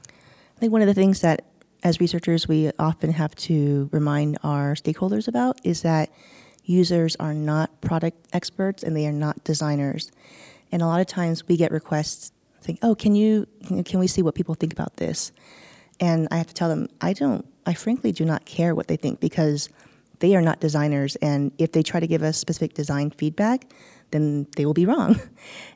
[0.08, 1.51] I think one of the things that
[1.84, 6.10] as researchers we often have to remind our stakeholders about is that
[6.64, 10.12] users are not product experts and they are not designers.
[10.72, 13.48] And a lot of times we get requests saying, "Oh, can you
[13.86, 15.32] can we see what people think about this?"
[16.00, 18.96] And I have to tell them, I don't I frankly do not care what they
[18.96, 19.70] think because
[20.20, 21.16] they are not designers.
[21.18, 23.72] And if they try to give us specific design feedback,
[24.12, 25.20] then they will be wrong.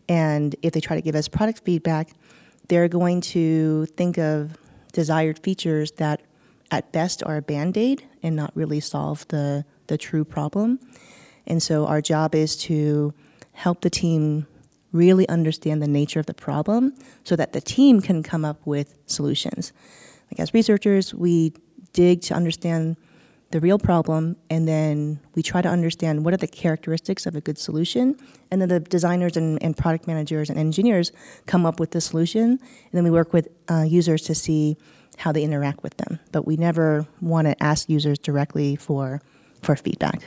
[0.08, 2.12] And if they try to give us product feedback,
[2.68, 4.56] they're going to think of
[4.96, 6.22] desired features that
[6.72, 10.80] at best are a band aid and not really solve the, the true problem.
[11.46, 13.14] And so our job is to
[13.52, 14.48] help the team
[14.94, 18.98] really understand the nature of the problem so that the team can come up with
[19.06, 19.74] solutions.
[20.32, 21.54] Like as researchers, we
[21.92, 22.96] dig to understand
[23.56, 27.40] the real problem and then we try to understand what are the characteristics of a
[27.40, 28.14] good solution
[28.52, 31.14] and then the designers and, and product managers and engineers
[31.46, 34.76] come up with the solution and then we work with uh, users to see
[35.20, 36.20] how they interact with them.
[36.34, 39.22] But we never want to ask users directly for
[39.62, 40.24] for feedback.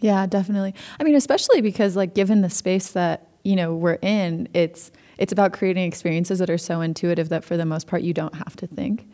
[0.00, 0.74] Yeah definitely.
[0.98, 5.32] I mean especially because like given the space that you know we're in it's it's
[5.32, 8.56] about creating experiences that are so intuitive that for the most part you don't have
[8.56, 9.06] to think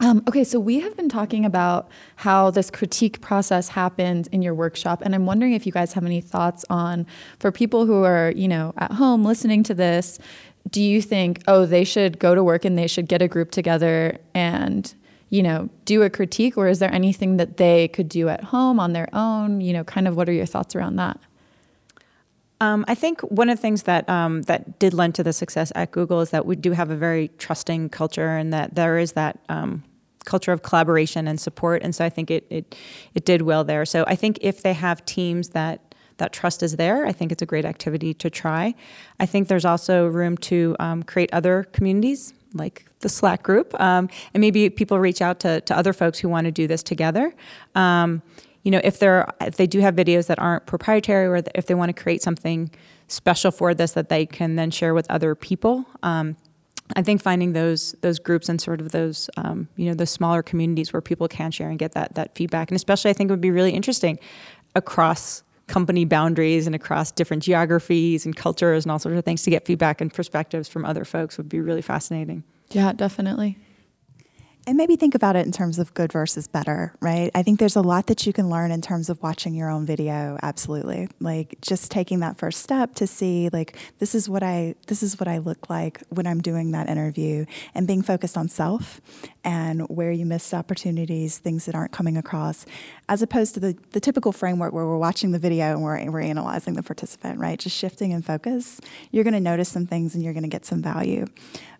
[0.00, 4.54] um, okay, so we have been talking about how this critique process happens in your
[4.54, 7.06] workshop, and I'm wondering if you guys have any thoughts on
[7.38, 10.18] for people who are, you know, at home listening to this.
[10.70, 13.50] Do you think, oh, they should go to work and they should get a group
[13.50, 14.92] together and,
[15.28, 18.80] you know, do a critique, or is there anything that they could do at home
[18.80, 19.60] on their own?
[19.60, 21.18] You know, kind of what are your thoughts around that?
[22.62, 25.72] Um, I think one of the things that um, that did lend to the success
[25.74, 29.12] at Google is that we do have a very trusting culture, and that there is
[29.12, 29.82] that um,
[30.24, 31.82] culture of collaboration and support.
[31.82, 32.76] And so I think it it
[33.14, 33.84] it did well there.
[33.84, 37.42] So I think if they have teams that that trust is there, I think it's
[37.42, 38.74] a great activity to try.
[39.18, 44.08] I think there's also room to um, create other communities like the Slack group, um,
[44.34, 47.34] and maybe people reach out to, to other folks who want to do this together.
[47.74, 48.22] Um,
[48.62, 51.74] you know, if they're if they do have videos that aren't proprietary, or if they
[51.74, 52.70] want to create something
[53.08, 55.84] special for this that they can then share with other people.
[56.02, 56.36] Um,
[56.94, 60.42] I think finding those those groups and sort of those um, you know those smaller
[60.42, 63.40] communities where people can share and get that that feedback, and especially I think would
[63.40, 64.18] be really interesting
[64.74, 69.50] across company boundaries and across different geographies and cultures and all sorts of things to
[69.50, 72.42] get feedback and perspectives from other folks would be really fascinating.
[72.70, 73.58] Yeah, definitely
[74.66, 77.30] and maybe think about it in terms of good versus better, right?
[77.34, 79.84] I think there's a lot that you can learn in terms of watching your own
[79.84, 81.08] video, absolutely.
[81.18, 85.18] Like just taking that first step to see like this is what I this is
[85.18, 87.44] what I look like when I'm doing that interview
[87.74, 89.00] and being focused on self
[89.42, 92.64] and where you missed opportunities, things that aren't coming across,
[93.08, 96.20] as opposed to the, the typical framework where we're watching the video and we're, we're
[96.20, 97.58] analyzing the participant, right?
[97.58, 101.26] Just shifting in focus, you're gonna notice some things and you're gonna get some value.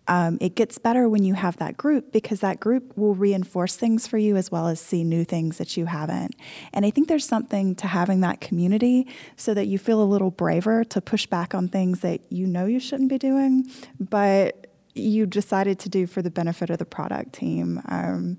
[0.07, 4.05] Um, it gets better when you have that group because that group will reinforce things
[4.05, 6.35] for you as well as see new things that you haven't.
[6.73, 10.31] And I think there's something to having that community so that you feel a little
[10.31, 15.25] braver to push back on things that you know you shouldn't be doing, but you
[15.25, 17.81] decided to do for the benefit of the product team.
[17.87, 18.37] Um,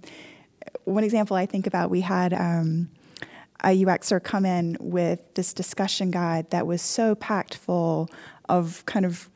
[0.85, 2.33] one example I think about, we had.
[2.33, 2.91] Um,
[3.63, 8.11] a UXer come in with this discussion guide that was so packed full
[8.49, 9.31] of kind of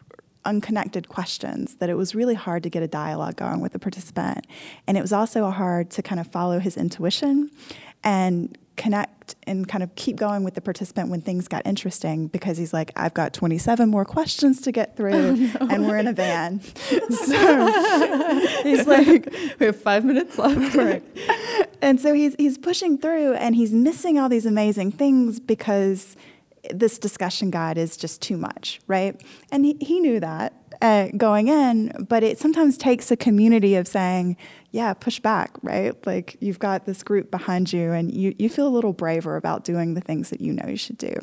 [0.48, 4.46] unconnected questions that it was really hard to get a dialogue going with the participant.
[4.86, 7.50] And it was also hard to kind of follow his intuition
[8.02, 12.56] and connect and kind of keep going with the participant when things got interesting because
[12.56, 15.12] he's like, I've got 27 more questions to get through,
[15.60, 15.74] oh, no.
[15.74, 16.60] and we're in a van.
[17.10, 20.74] so he's like, we have five minutes left.
[20.74, 21.02] Right.
[21.82, 26.16] And so he's, he's pushing through and he's missing all these amazing things because
[26.72, 29.20] this discussion guide is just too much, right?
[29.50, 33.88] And he, he knew that uh, going in, but it sometimes takes a community of
[33.88, 34.36] saying,
[34.70, 35.94] yeah, push back, right?
[36.06, 39.64] Like you've got this group behind you and you, you feel a little braver about
[39.64, 41.14] doing the things that you know you should do.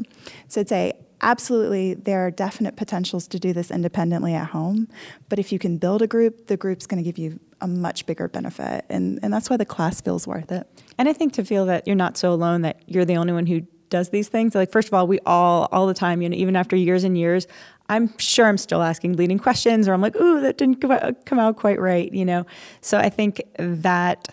[0.47, 4.87] So I'd say, absolutely, there are definite potentials to do this independently at home,
[5.29, 8.05] but if you can build a group, the group's going to give you a much
[8.05, 8.85] bigger benefit.
[8.89, 10.67] And, and that's why the class feels worth it.
[10.97, 13.45] And I think to feel that you're not so alone, that you're the only one
[13.45, 13.61] who
[13.95, 14.53] does these things.
[14.55, 17.17] Like first of all, we all all the time, you know, even after years and
[17.17, 17.47] years,
[17.87, 20.81] I'm sure I'm still asking leading questions, or I'm like, ooh, that didn't
[21.25, 22.45] come out, quite right, you know.
[22.81, 24.29] So I think that.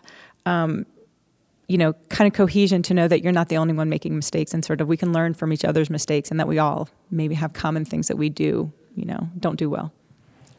[0.47, 0.87] Um,
[1.69, 4.53] you know, kind of cohesion to know that you're not the only one making mistakes
[4.53, 7.35] and sort of we can learn from each other's mistakes and that we all maybe
[7.35, 9.91] have common things that we do, you know, don't do well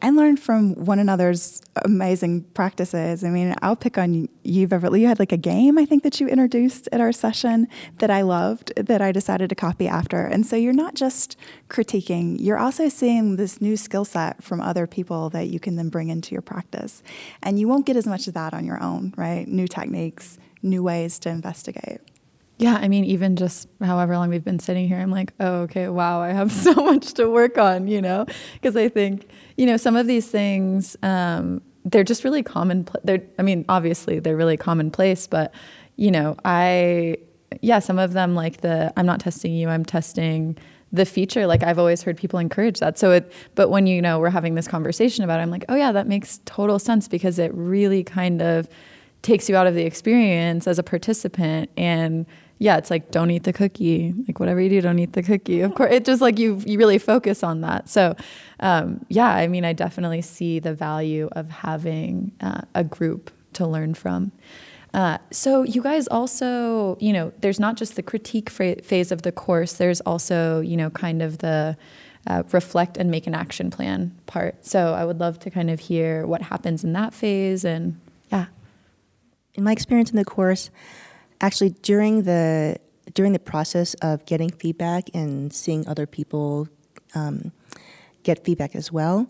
[0.02, 3.24] and learn from one another's amazing practices.
[3.24, 5.02] I mean, I'll pick on you, Beverly.
[5.02, 8.22] You had like a game, I think, that you introduced at our session that I
[8.22, 10.24] loved, that I decided to copy after.
[10.24, 11.36] And so you're not just
[11.68, 15.88] critiquing, you're also seeing this new skill set from other people that you can then
[15.88, 17.02] bring into your practice.
[17.42, 19.46] And you won't get as much of that on your own, right?
[19.48, 22.00] New techniques, new ways to investigate.
[22.58, 25.88] Yeah, I mean, even just however long we've been sitting here, I'm like, oh, okay,
[25.88, 28.26] wow, I have so much to work on, you know?
[28.54, 32.88] Because I think, you know, some of these things, um, they're just really common.
[33.02, 35.52] They're, I mean, obviously, they're really commonplace, but,
[35.96, 37.18] you know, I,
[37.60, 40.56] yeah, some of them, like the I'm not testing you, I'm testing
[40.92, 44.20] the feature like i've always heard people encourage that so it but when you know
[44.20, 47.36] we're having this conversation about it i'm like oh yeah that makes total sense because
[47.40, 48.68] it really kind of
[49.22, 52.26] takes you out of the experience as a participant and
[52.64, 54.14] yeah, it's like don't eat the cookie.
[54.26, 55.60] Like whatever you do, don't eat the cookie.
[55.60, 57.90] Of course, it just like you you really focus on that.
[57.90, 58.16] So,
[58.60, 63.66] um, yeah, I mean, I definitely see the value of having uh, a group to
[63.66, 64.32] learn from.
[64.94, 69.32] Uh, so you guys also, you know, there's not just the critique phase of the
[69.32, 69.74] course.
[69.74, 71.76] There's also, you know, kind of the
[72.26, 74.64] uh, reflect and make an action plan part.
[74.64, 78.00] So I would love to kind of hear what happens in that phase and
[78.32, 78.46] yeah.
[79.54, 80.70] In my experience in the course,
[81.44, 82.76] actually during the
[83.12, 86.66] during the process of getting feedback and seeing other people
[87.14, 87.52] um,
[88.22, 89.28] get feedback as well.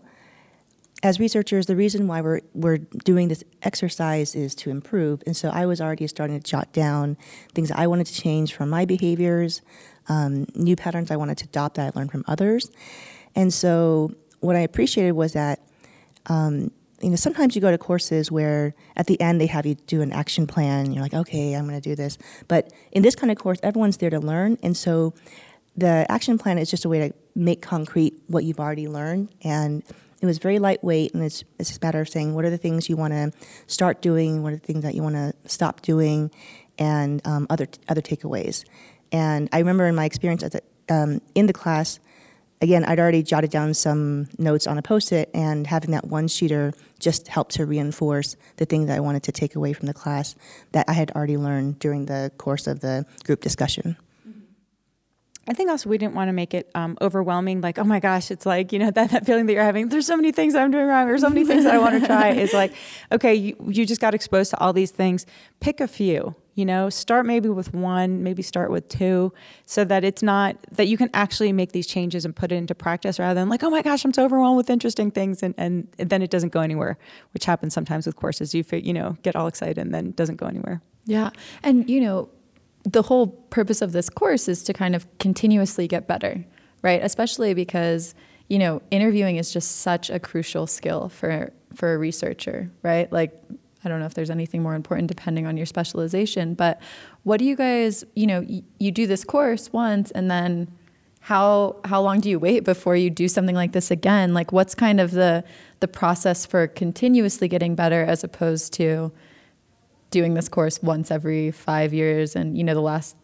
[1.03, 5.49] As researchers, the reason why we're we're doing this exercise is to improve, and so
[5.49, 7.17] I was already starting to jot down
[7.53, 9.61] things I wanted to change from my behaviors,
[10.07, 12.71] um, new patterns I wanted to adopt that I learned from others,
[13.35, 15.59] and so what I appreciated was that
[16.27, 19.75] um, you know, sometimes you go to courses where at the end they have you
[19.75, 20.93] do an action plan.
[20.93, 22.17] You're like, okay, I'm going to do this.
[22.47, 25.13] But in this kind of course, everyone's there to learn, and so
[25.77, 29.29] the action plan is just a way to make concrete what you've already learned.
[29.43, 29.83] And
[30.21, 32.57] it was very lightweight, and it's it's just a matter of saying what are the
[32.57, 33.31] things you want to
[33.67, 36.31] start doing, what are the things that you want to stop doing,
[36.79, 38.63] and um, other other takeaways.
[39.11, 41.99] And I remember in my experience at the, um, in the class,
[42.65, 46.27] again, I'd already jotted down some notes on a post it, and having that one
[46.27, 49.93] sheeter just helped to reinforce the things that I wanted to take away from the
[49.93, 50.35] class
[50.71, 53.95] that I had already learned during the course of the group discussion.
[55.47, 58.31] I think also we didn't want to make it um, overwhelming, like, oh my gosh,
[58.31, 60.71] it's like, you know, that, that feeling that you're having, there's so many things I'm
[60.71, 62.31] doing wrong, or so many things that I want to try.
[62.31, 62.73] is like,
[63.11, 65.25] okay, you, you just got exposed to all these things.
[65.59, 69.31] Pick a few you know start maybe with one maybe start with two
[69.65, 72.73] so that it's not that you can actually make these changes and put it into
[72.73, 75.87] practice rather than like oh my gosh i'm so overwhelmed with interesting things and, and
[75.97, 76.97] then it doesn't go anywhere
[77.33, 80.47] which happens sometimes with courses you you know get all excited and then doesn't go
[80.47, 81.29] anywhere yeah
[81.61, 82.29] and you know
[82.85, 86.45] the whole purpose of this course is to kind of continuously get better
[86.81, 88.15] right especially because
[88.47, 93.33] you know interviewing is just such a crucial skill for for a researcher right like
[93.83, 96.81] I don't know if there's anything more important depending on your specialization, but
[97.21, 100.71] what do you guys, you know, y- you do this course once and then
[101.19, 104.33] how how long do you wait before you do something like this again?
[104.33, 105.43] Like what's kind of the
[105.81, 109.11] the process for continuously getting better as opposed to
[110.11, 113.15] doing this course once every 5 years and you know the last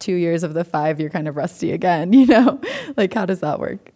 [0.00, 2.60] 2 years of the 5 you're kind of rusty again, you know?
[2.96, 3.92] like how does that work?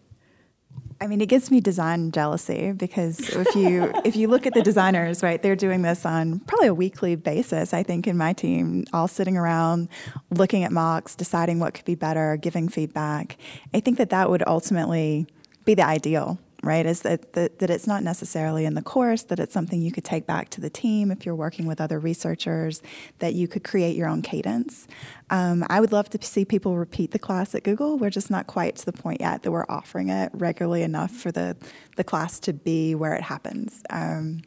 [1.02, 4.62] I mean, it gives me design jealousy because if you if you look at the
[4.62, 7.72] designers, right, they're doing this on probably a weekly basis.
[7.72, 9.88] I think in my team, all sitting around,
[10.30, 13.38] looking at mocks, deciding what could be better, giving feedback.
[13.72, 15.26] I think that that would ultimately
[15.64, 16.84] be the ideal right?
[16.84, 20.04] Is that, that, that it's not necessarily in the course, that it's something you could
[20.04, 22.82] take back to the team if you're working with other researchers,
[23.18, 24.86] that you could create your own cadence.
[25.30, 27.98] Um, I would love to see people repeat the class at Google.
[27.98, 31.32] We're just not quite to the point yet that we're offering it regularly enough for
[31.32, 31.56] the,
[31.96, 33.82] the class to be where it happens.
[33.90, 34.42] Um,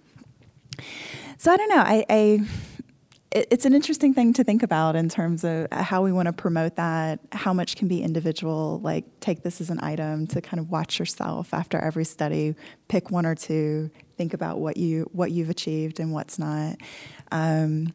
[1.38, 1.84] so I don't know.
[1.86, 2.39] I, I
[3.36, 6.76] it's an interesting thing to think about in terms of how we want to promote
[6.76, 10.69] that, how much can be individual, like take this as an item to kind of
[10.69, 12.54] watch yourself after every study,
[12.89, 16.77] pick one or two, think about what you what you've achieved and what's not.
[17.31, 17.94] Um,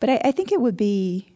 [0.00, 1.32] but I, I think it would be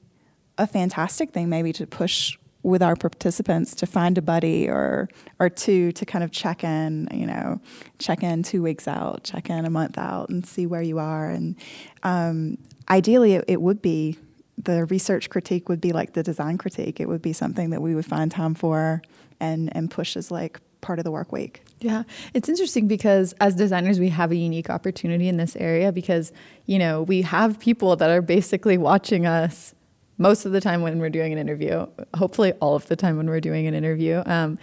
[0.58, 5.48] a fantastic thing maybe to push with our participants to find a buddy or or
[5.48, 7.60] two to kind of check in, you know,
[8.00, 11.30] check in two weeks out, check in a month out, and see where you are.
[11.30, 11.54] And
[12.02, 12.58] um,
[12.88, 14.18] ideally, it, it, would be
[14.58, 17.00] the research critique would be like the design critique.
[17.00, 19.02] It would be something that we would find time for
[19.38, 21.62] and and push as like part of the work week.
[21.80, 26.32] Yeah, it's interesting because as designers, we have a unique opportunity in this area because,
[26.64, 29.74] you know, we have people that are basically watching us
[30.18, 33.28] most of the time when we're doing an interview, hopefully all of the time when
[33.28, 34.22] we're doing an interview.
[34.24, 34.58] Um,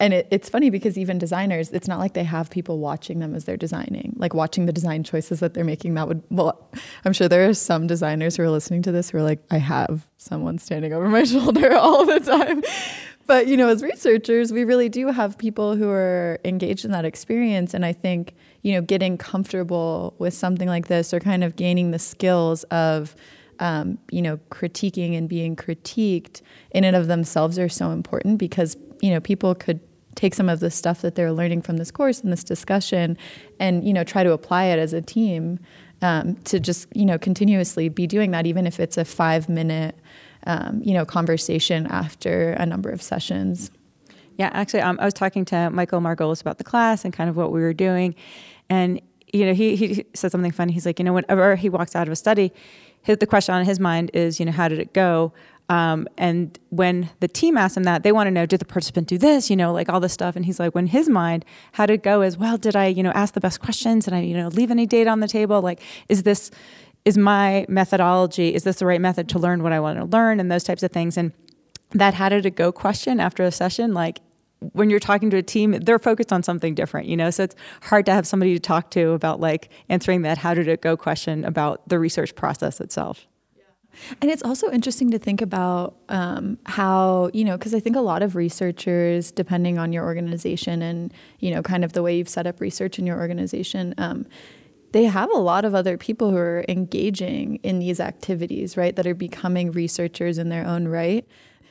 [0.00, 3.34] and it, it's funny because even designers, it's not like they have people watching them
[3.34, 5.94] as they're designing, like watching the design choices that they're making.
[5.94, 6.68] That would, well,
[7.04, 9.58] I'm sure there are some designers who are listening to this who are like, I
[9.58, 12.62] have someone standing over my shoulder all the time.
[13.26, 17.04] But, you know, as researchers, we really do have people who are engaged in that
[17.04, 17.72] experience.
[17.72, 21.92] And I think, you know, getting comfortable with something like this or kind of gaining
[21.92, 23.14] the skills of,
[23.60, 26.42] um, you know, critiquing and being critiqued
[26.72, 29.80] in and of themselves are so important because you know, people could
[30.14, 33.18] take some of the stuff that they're learning from this course and this discussion
[33.60, 35.58] and, you know, try to apply it as a team
[36.00, 39.94] um, to just, you know, continuously be doing that, even if it's a five minute,
[40.46, 43.70] um, you know, conversation after a number of sessions.
[44.38, 47.36] Yeah, actually, um, I was talking to Michael Margolis about the class and kind of
[47.36, 48.14] what we were doing.
[48.70, 49.02] And,
[49.34, 50.72] you know, he, he said something funny.
[50.72, 52.54] He's like, you know, whenever he walks out of a study,
[53.04, 55.34] the question on his mind is, you know, how did it go?
[55.68, 59.08] Um, and when the team asks him that, they want to know, did the participant
[59.08, 59.48] do this?
[59.48, 60.36] You know, like all this stuff.
[60.36, 63.02] And he's like, when his mind, how did it go is, well, did I, you
[63.02, 64.04] know, ask the best questions?
[64.04, 65.62] Did I, you know, leave any data on the table?
[65.62, 66.50] Like, is this,
[67.04, 70.38] is my methodology, is this the right method to learn what I want to learn?
[70.38, 71.16] And those types of things.
[71.16, 71.32] And
[71.92, 74.20] that how did it go question after a session, like
[74.72, 77.30] when you're talking to a team, they're focused on something different, you know?
[77.30, 80.68] So it's hard to have somebody to talk to about like answering that how did
[80.68, 83.26] it go question about the research process itself.
[84.20, 88.00] And it's also interesting to think about um, how, you know, because I think a
[88.00, 92.28] lot of researchers, depending on your organization and, you know, kind of the way you've
[92.28, 94.26] set up research in your organization, um,
[94.92, 99.06] they have a lot of other people who are engaging in these activities, right, that
[99.06, 101.26] are becoming researchers in their own right.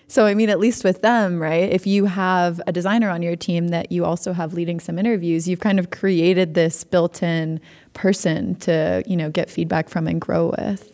[0.07, 3.35] So, I mean, at least with them, right, if you have a designer on your
[3.35, 7.61] team that you also have leading some interviews, you've kind of created this built in
[7.93, 10.92] person to, you know, get feedback from and grow with.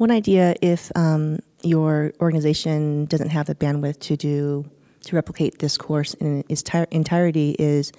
[0.00, 4.64] One idea, if um, your organization doesn't have the bandwidth to do
[5.04, 7.92] to replicate this course in its entirety, is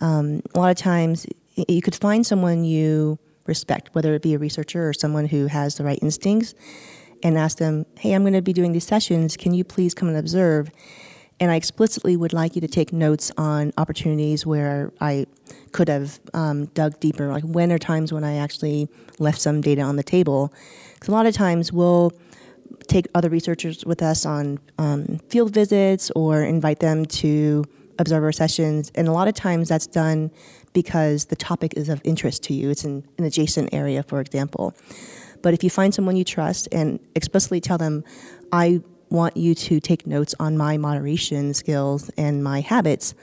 [0.00, 1.26] um, a lot of times
[1.68, 5.74] you could find someone you respect, whether it be a researcher or someone who has
[5.74, 6.54] the right instincts,
[7.22, 9.36] and ask them, "Hey, I'm going to be doing these sessions.
[9.36, 10.70] Can you please come and observe?"
[11.38, 15.26] And I explicitly would like you to take notes on opportunities where I
[15.72, 17.28] could have um, dug deeper.
[17.28, 20.52] Like when are times when I actually left some data on the table?
[20.94, 22.12] Because a lot of times we'll
[22.88, 27.64] take other researchers with us on um, field visits or invite them to
[27.98, 28.90] observe our sessions.
[28.94, 30.30] And a lot of times that's done
[30.72, 32.70] because the topic is of interest to you.
[32.70, 34.74] It's in an adjacent area, for example.
[35.42, 38.04] But if you find someone you trust and explicitly tell them,
[38.52, 38.82] I
[39.16, 43.14] want you to take notes on my moderation skills and my habits,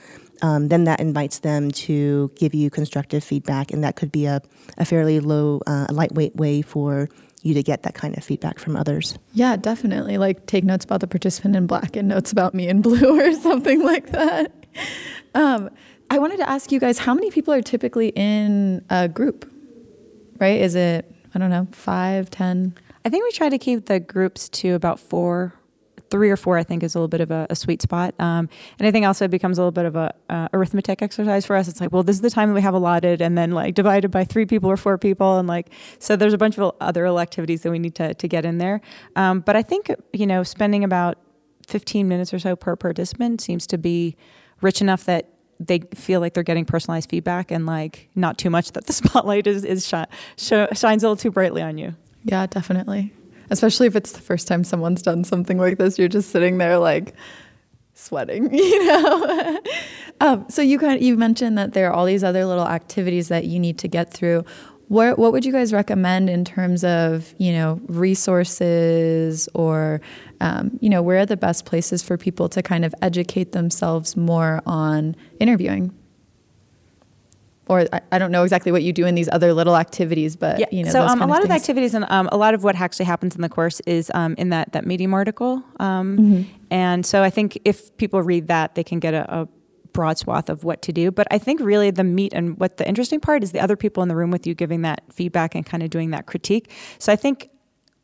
[0.42, 4.42] um, then that invites them to give you constructive feedback, and that could be a,
[4.76, 7.08] a fairly low, uh, lightweight way for
[7.42, 9.18] you to get that kind of feedback from others.
[9.32, 10.18] Yeah, definitely.
[10.18, 13.32] Like take notes about the participant in black and notes about me in blue or
[13.34, 14.52] something like that.
[15.34, 15.70] Um,
[16.10, 19.50] I wanted to ask you guys how many people are typically in a group,
[20.38, 20.60] right?
[20.60, 22.74] Is it, I don't know, five, ten?
[23.04, 25.54] I think we try to keep the groups to about four
[26.14, 28.14] three or four, I think, is a little bit of a, a sweet spot.
[28.20, 28.48] Um,
[28.78, 31.56] and I think also it becomes a little bit of a uh, arithmetic exercise for
[31.56, 31.66] us.
[31.66, 34.12] It's like, well, this is the time that we have allotted, and then like divided
[34.12, 36.14] by three people or four people, and like so.
[36.14, 38.80] There's a bunch of other activities that we need to to get in there.
[39.16, 41.18] Um, but I think you know, spending about
[41.66, 44.16] 15 minutes or so per participant seems to be
[44.60, 48.70] rich enough that they feel like they're getting personalized feedback and like not too much
[48.72, 49.94] that the spotlight is is sh-
[50.36, 51.96] sh- shines a little too brightly on you.
[52.22, 53.12] Yeah, definitely
[53.54, 56.76] especially if it's the first time someone's done something like this you're just sitting there
[56.76, 57.14] like
[57.94, 59.60] sweating you know?
[60.20, 63.28] Um, so you kind of, you mentioned that there are all these other little activities
[63.28, 64.44] that you need to get through.
[64.88, 70.00] What, what would you guys recommend in terms of you know resources or
[70.40, 74.16] um, you know where are the best places for people to kind of educate themselves
[74.16, 75.94] more on interviewing
[77.66, 80.60] or I, I, don't know exactly what you do in these other little activities, but
[80.60, 80.66] yeah.
[80.70, 80.90] you know.
[80.90, 83.06] So um, a lot of, of the activities and um, a lot of what actually
[83.06, 86.42] happens in the course is um, in that that Medium article, um, mm-hmm.
[86.70, 89.48] and so I think if people read that, they can get a, a,
[89.92, 91.12] broad swath of what to do.
[91.12, 94.02] But I think really the meat and what the interesting part is the other people
[94.02, 96.72] in the room with you giving that feedback and kind of doing that critique.
[96.98, 97.48] So I think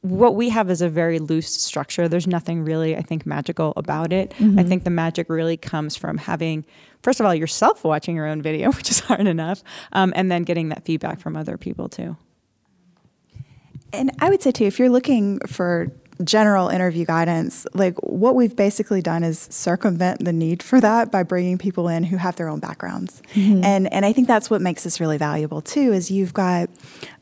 [0.03, 2.09] what we have is a very loose structure.
[2.09, 4.31] There's nothing really, I think, magical about it.
[4.39, 4.59] Mm-hmm.
[4.59, 6.65] I think the magic really comes from having,
[7.03, 10.43] first of all, yourself watching your own video, which is hard enough, um, and then
[10.45, 12.17] getting that feedback from other people too.
[13.93, 15.93] And I would say too, if you're looking for
[16.25, 21.23] general interview guidance, like what we've basically done is circumvent the need for that by
[21.23, 23.23] bringing people in who have their own backgrounds.
[23.35, 23.65] Mm-hmm.
[23.65, 26.69] And and I think that's what makes this really valuable too is you've got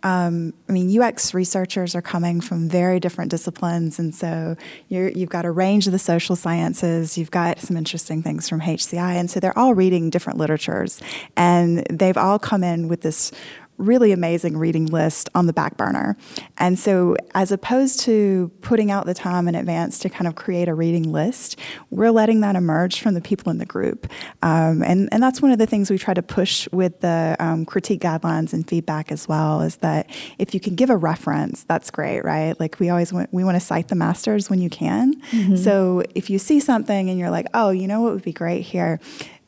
[0.03, 4.57] um, I mean UX researchers are coming from very different disciplines and so
[4.88, 8.61] you you've got a range of the social sciences, you've got some interesting things from
[8.61, 11.01] HCI and so they're all reading different literatures
[11.36, 13.32] and they've all come in with this
[13.78, 16.16] really amazing reading list on the back burner.
[16.58, 20.68] And so, as opposed to putting out the time in advance to kind of create
[20.68, 21.58] a reading list,
[21.90, 24.08] we're letting that emerge from the people in the group.
[24.42, 27.64] Um, and, and that's one of the things we try to push with the um,
[27.64, 31.90] critique guidelines and feedback as well is that if you can give a reference, that's
[31.90, 32.58] great, right?
[32.58, 35.20] Like, we always want, we want to cite the masters when you can.
[35.30, 35.56] Mm-hmm.
[35.56, 38.62] So, if you see something and you're like, oh, you know what would be great
[38.62, 39.00] here?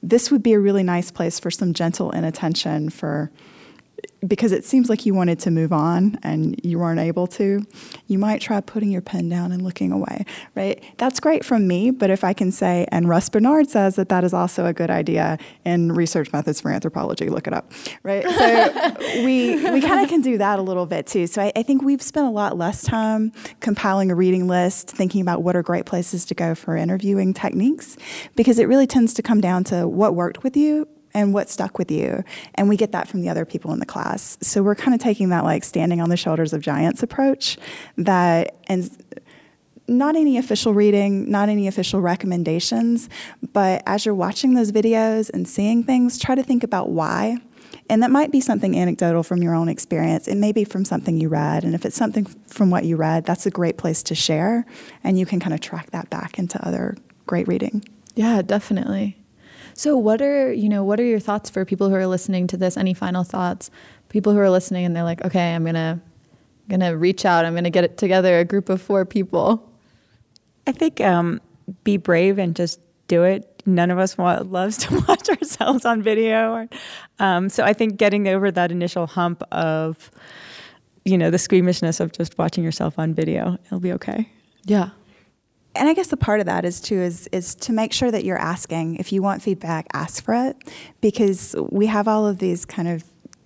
[0.02, 3.30] This would be a really nice place for some gentle inattention for
[4.26, 7.64] because it seems like you wanted to move on and you weren't able to,
[8.06, 10.82] you might try putting your pen down and looking away, right?
[10.98, 14.24] That's great from me, but if I can say, and Russ Bernard says that that
[14.24, 18.24] is also a good idea in Research Methods for Anthropology, look it up, right?
[18.24, 21.26] So we, we kind of can do that a little bit too.
[21.26, 25.22] So I, I think we've spent a lot less time compiling a reading list, thinking
[25.22, 27.96] about what are great places to go for interviewing techniques,
[28.36, 31.78] because it really tends to come down to what worked with you and what stuck
[31.78, 32.24] with you.
[32.54, 34.38] And we get that from the other people in the class.
[34.40, 37.58] So we're kind of taking that like standing on the shoulders of giants approach
[37.96, 38.90] that and
[39.88, 43.08] not any official reading, not any official recommendations,
[43.52, 47.36] but as you're watching those videos and seeing things, try to think about why.
[47.88, 50.28] And that might be something anecdotal from your own experience.
[50.28, 51.64] It may be from something you read.
[51.64, 54.64] And if it's something from what you read, that's a great place to share.
[55.02, 56.96] And you can kind of track that back into other
[57.26, 57.84] great reading.
[58.14, 59.19] Yeah, definitely.
[59.80, 62.58] So what are, you know, what are your thoughts for people who are listening to
[62.58, 62.76] this?
[62.76, 63.70] Any final thoughts?
[64.10, 65.98] People who are listening and they're like, "Okay, I'm going to
[66.68, 67.46] going to reach out.
[67.46, 69.72] I'm going to get it together a group of 4 people."
[70.66, 71.40] I think um,
[71.82, 72.78] be brave and just
[73.08, 73.62] do it.
[73.64, 76.52] None of us want, loves to watch ourselves on video.
[76.52, 76.68] Or,
[77.18, 80.10] um, so I think getting over that initial hump of,
[81.06, 84.28] you know, the squeamishness of just watching yourself on video, it'll be okay.
[84.66, 84.90] Yeah
[85.74, 88.24] and I guess the part of that is too is is to make sure that
[88.24, 88.96] you're asking.
[88.96, 90.56] If you want feedback, ask for it
[91.00, 93.04] because we have all of these kind of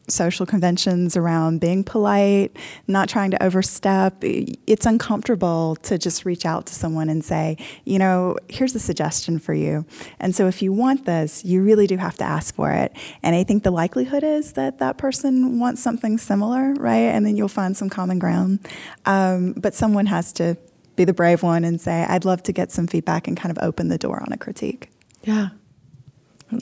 [0.09, 2.57] social conventions around being polite,
[2.87, 4.17] not trying to overstep.
[4.23, 9.39] It's uncomfortable to just reach out to someone and say, you know, here's a suggestion
[9.39, 9.87] for you.
[10.21, 12.95] And so if you want this, you really do have to ask for it.
[13.23, 16.97] And I think the likelihood is that that person wants something similar, right?
[16.97, 18.61] And then you'll find some common ground.
[19.07, 20.57] Um, but someone has to
[20.97, 23.63] be the brave one and say, I'd love to get some feedback and kind of
[23.63, 24.91] open the door on a critique.
[25.23, 25.49] Yeah.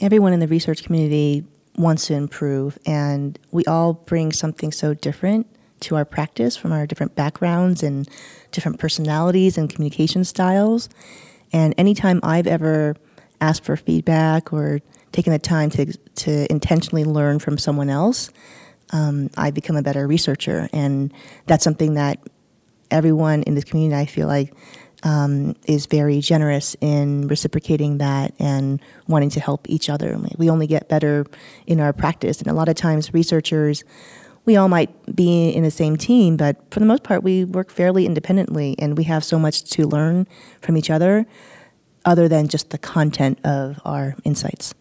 [0.01, 1.45] Everyone in the research community
[1.77, 5.47] wants to improve, and we all bring something so different
[5.81, 8.09] to our practice from our different backgrounds and
[8.53, 10.89] different personalities and communication styles.
[11.53, 12.95] And anytime I've ever
[13.41, 14.81] asked for feedback or
[15.11, 18.31] taken the time to, to intentionally learn from someone else,
[18.93, 20.69] um, I become a better researcher.
[20.73, 21.13] And
[21.47, 22.19] that's something that
[22.93, 24.53] everyone in this community, I feel like,
[25.03, 30.17] um, is very generous in reciprocating that and wanting to help each other.
[30.39, 31.27] We only get better
[31.67, 33.83] in our practice, and a lot of times, researchers,
[34.45, 37.71] we all might be in the same team, but for the most part, we work
[37.71, 40.27] fairly independently, and we have so much to learn
[40.61, 41.27] from each other,
[42.05, 44.75] other than just the content of our insights.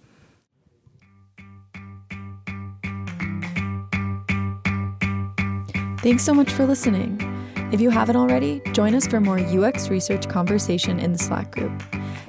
[6.00, 7.31] Thanks so much for listening.
[7.72, 11.72] If you haven't already, join us for more UX research conversation in the Slack group.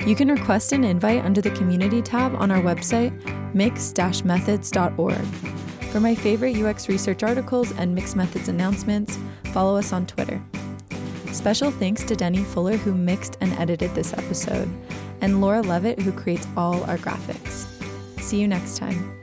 [0.07, 3.13] You can request an invite under the Community tab on our website,
[3.53, 5.25] mix-methods.org.
[5.91, 9.19] For my favorite UX research articles and mixed methods announcements,
[9.53, 10.41] follow us on Twitter.
[11.33, 14.69] Special thanks to Denny Fuller, who mixed and edited this episode,
[15.23, 17.67] and Laura Levitt, who creates all our graphics.
[18.21, 19.22] See you next time.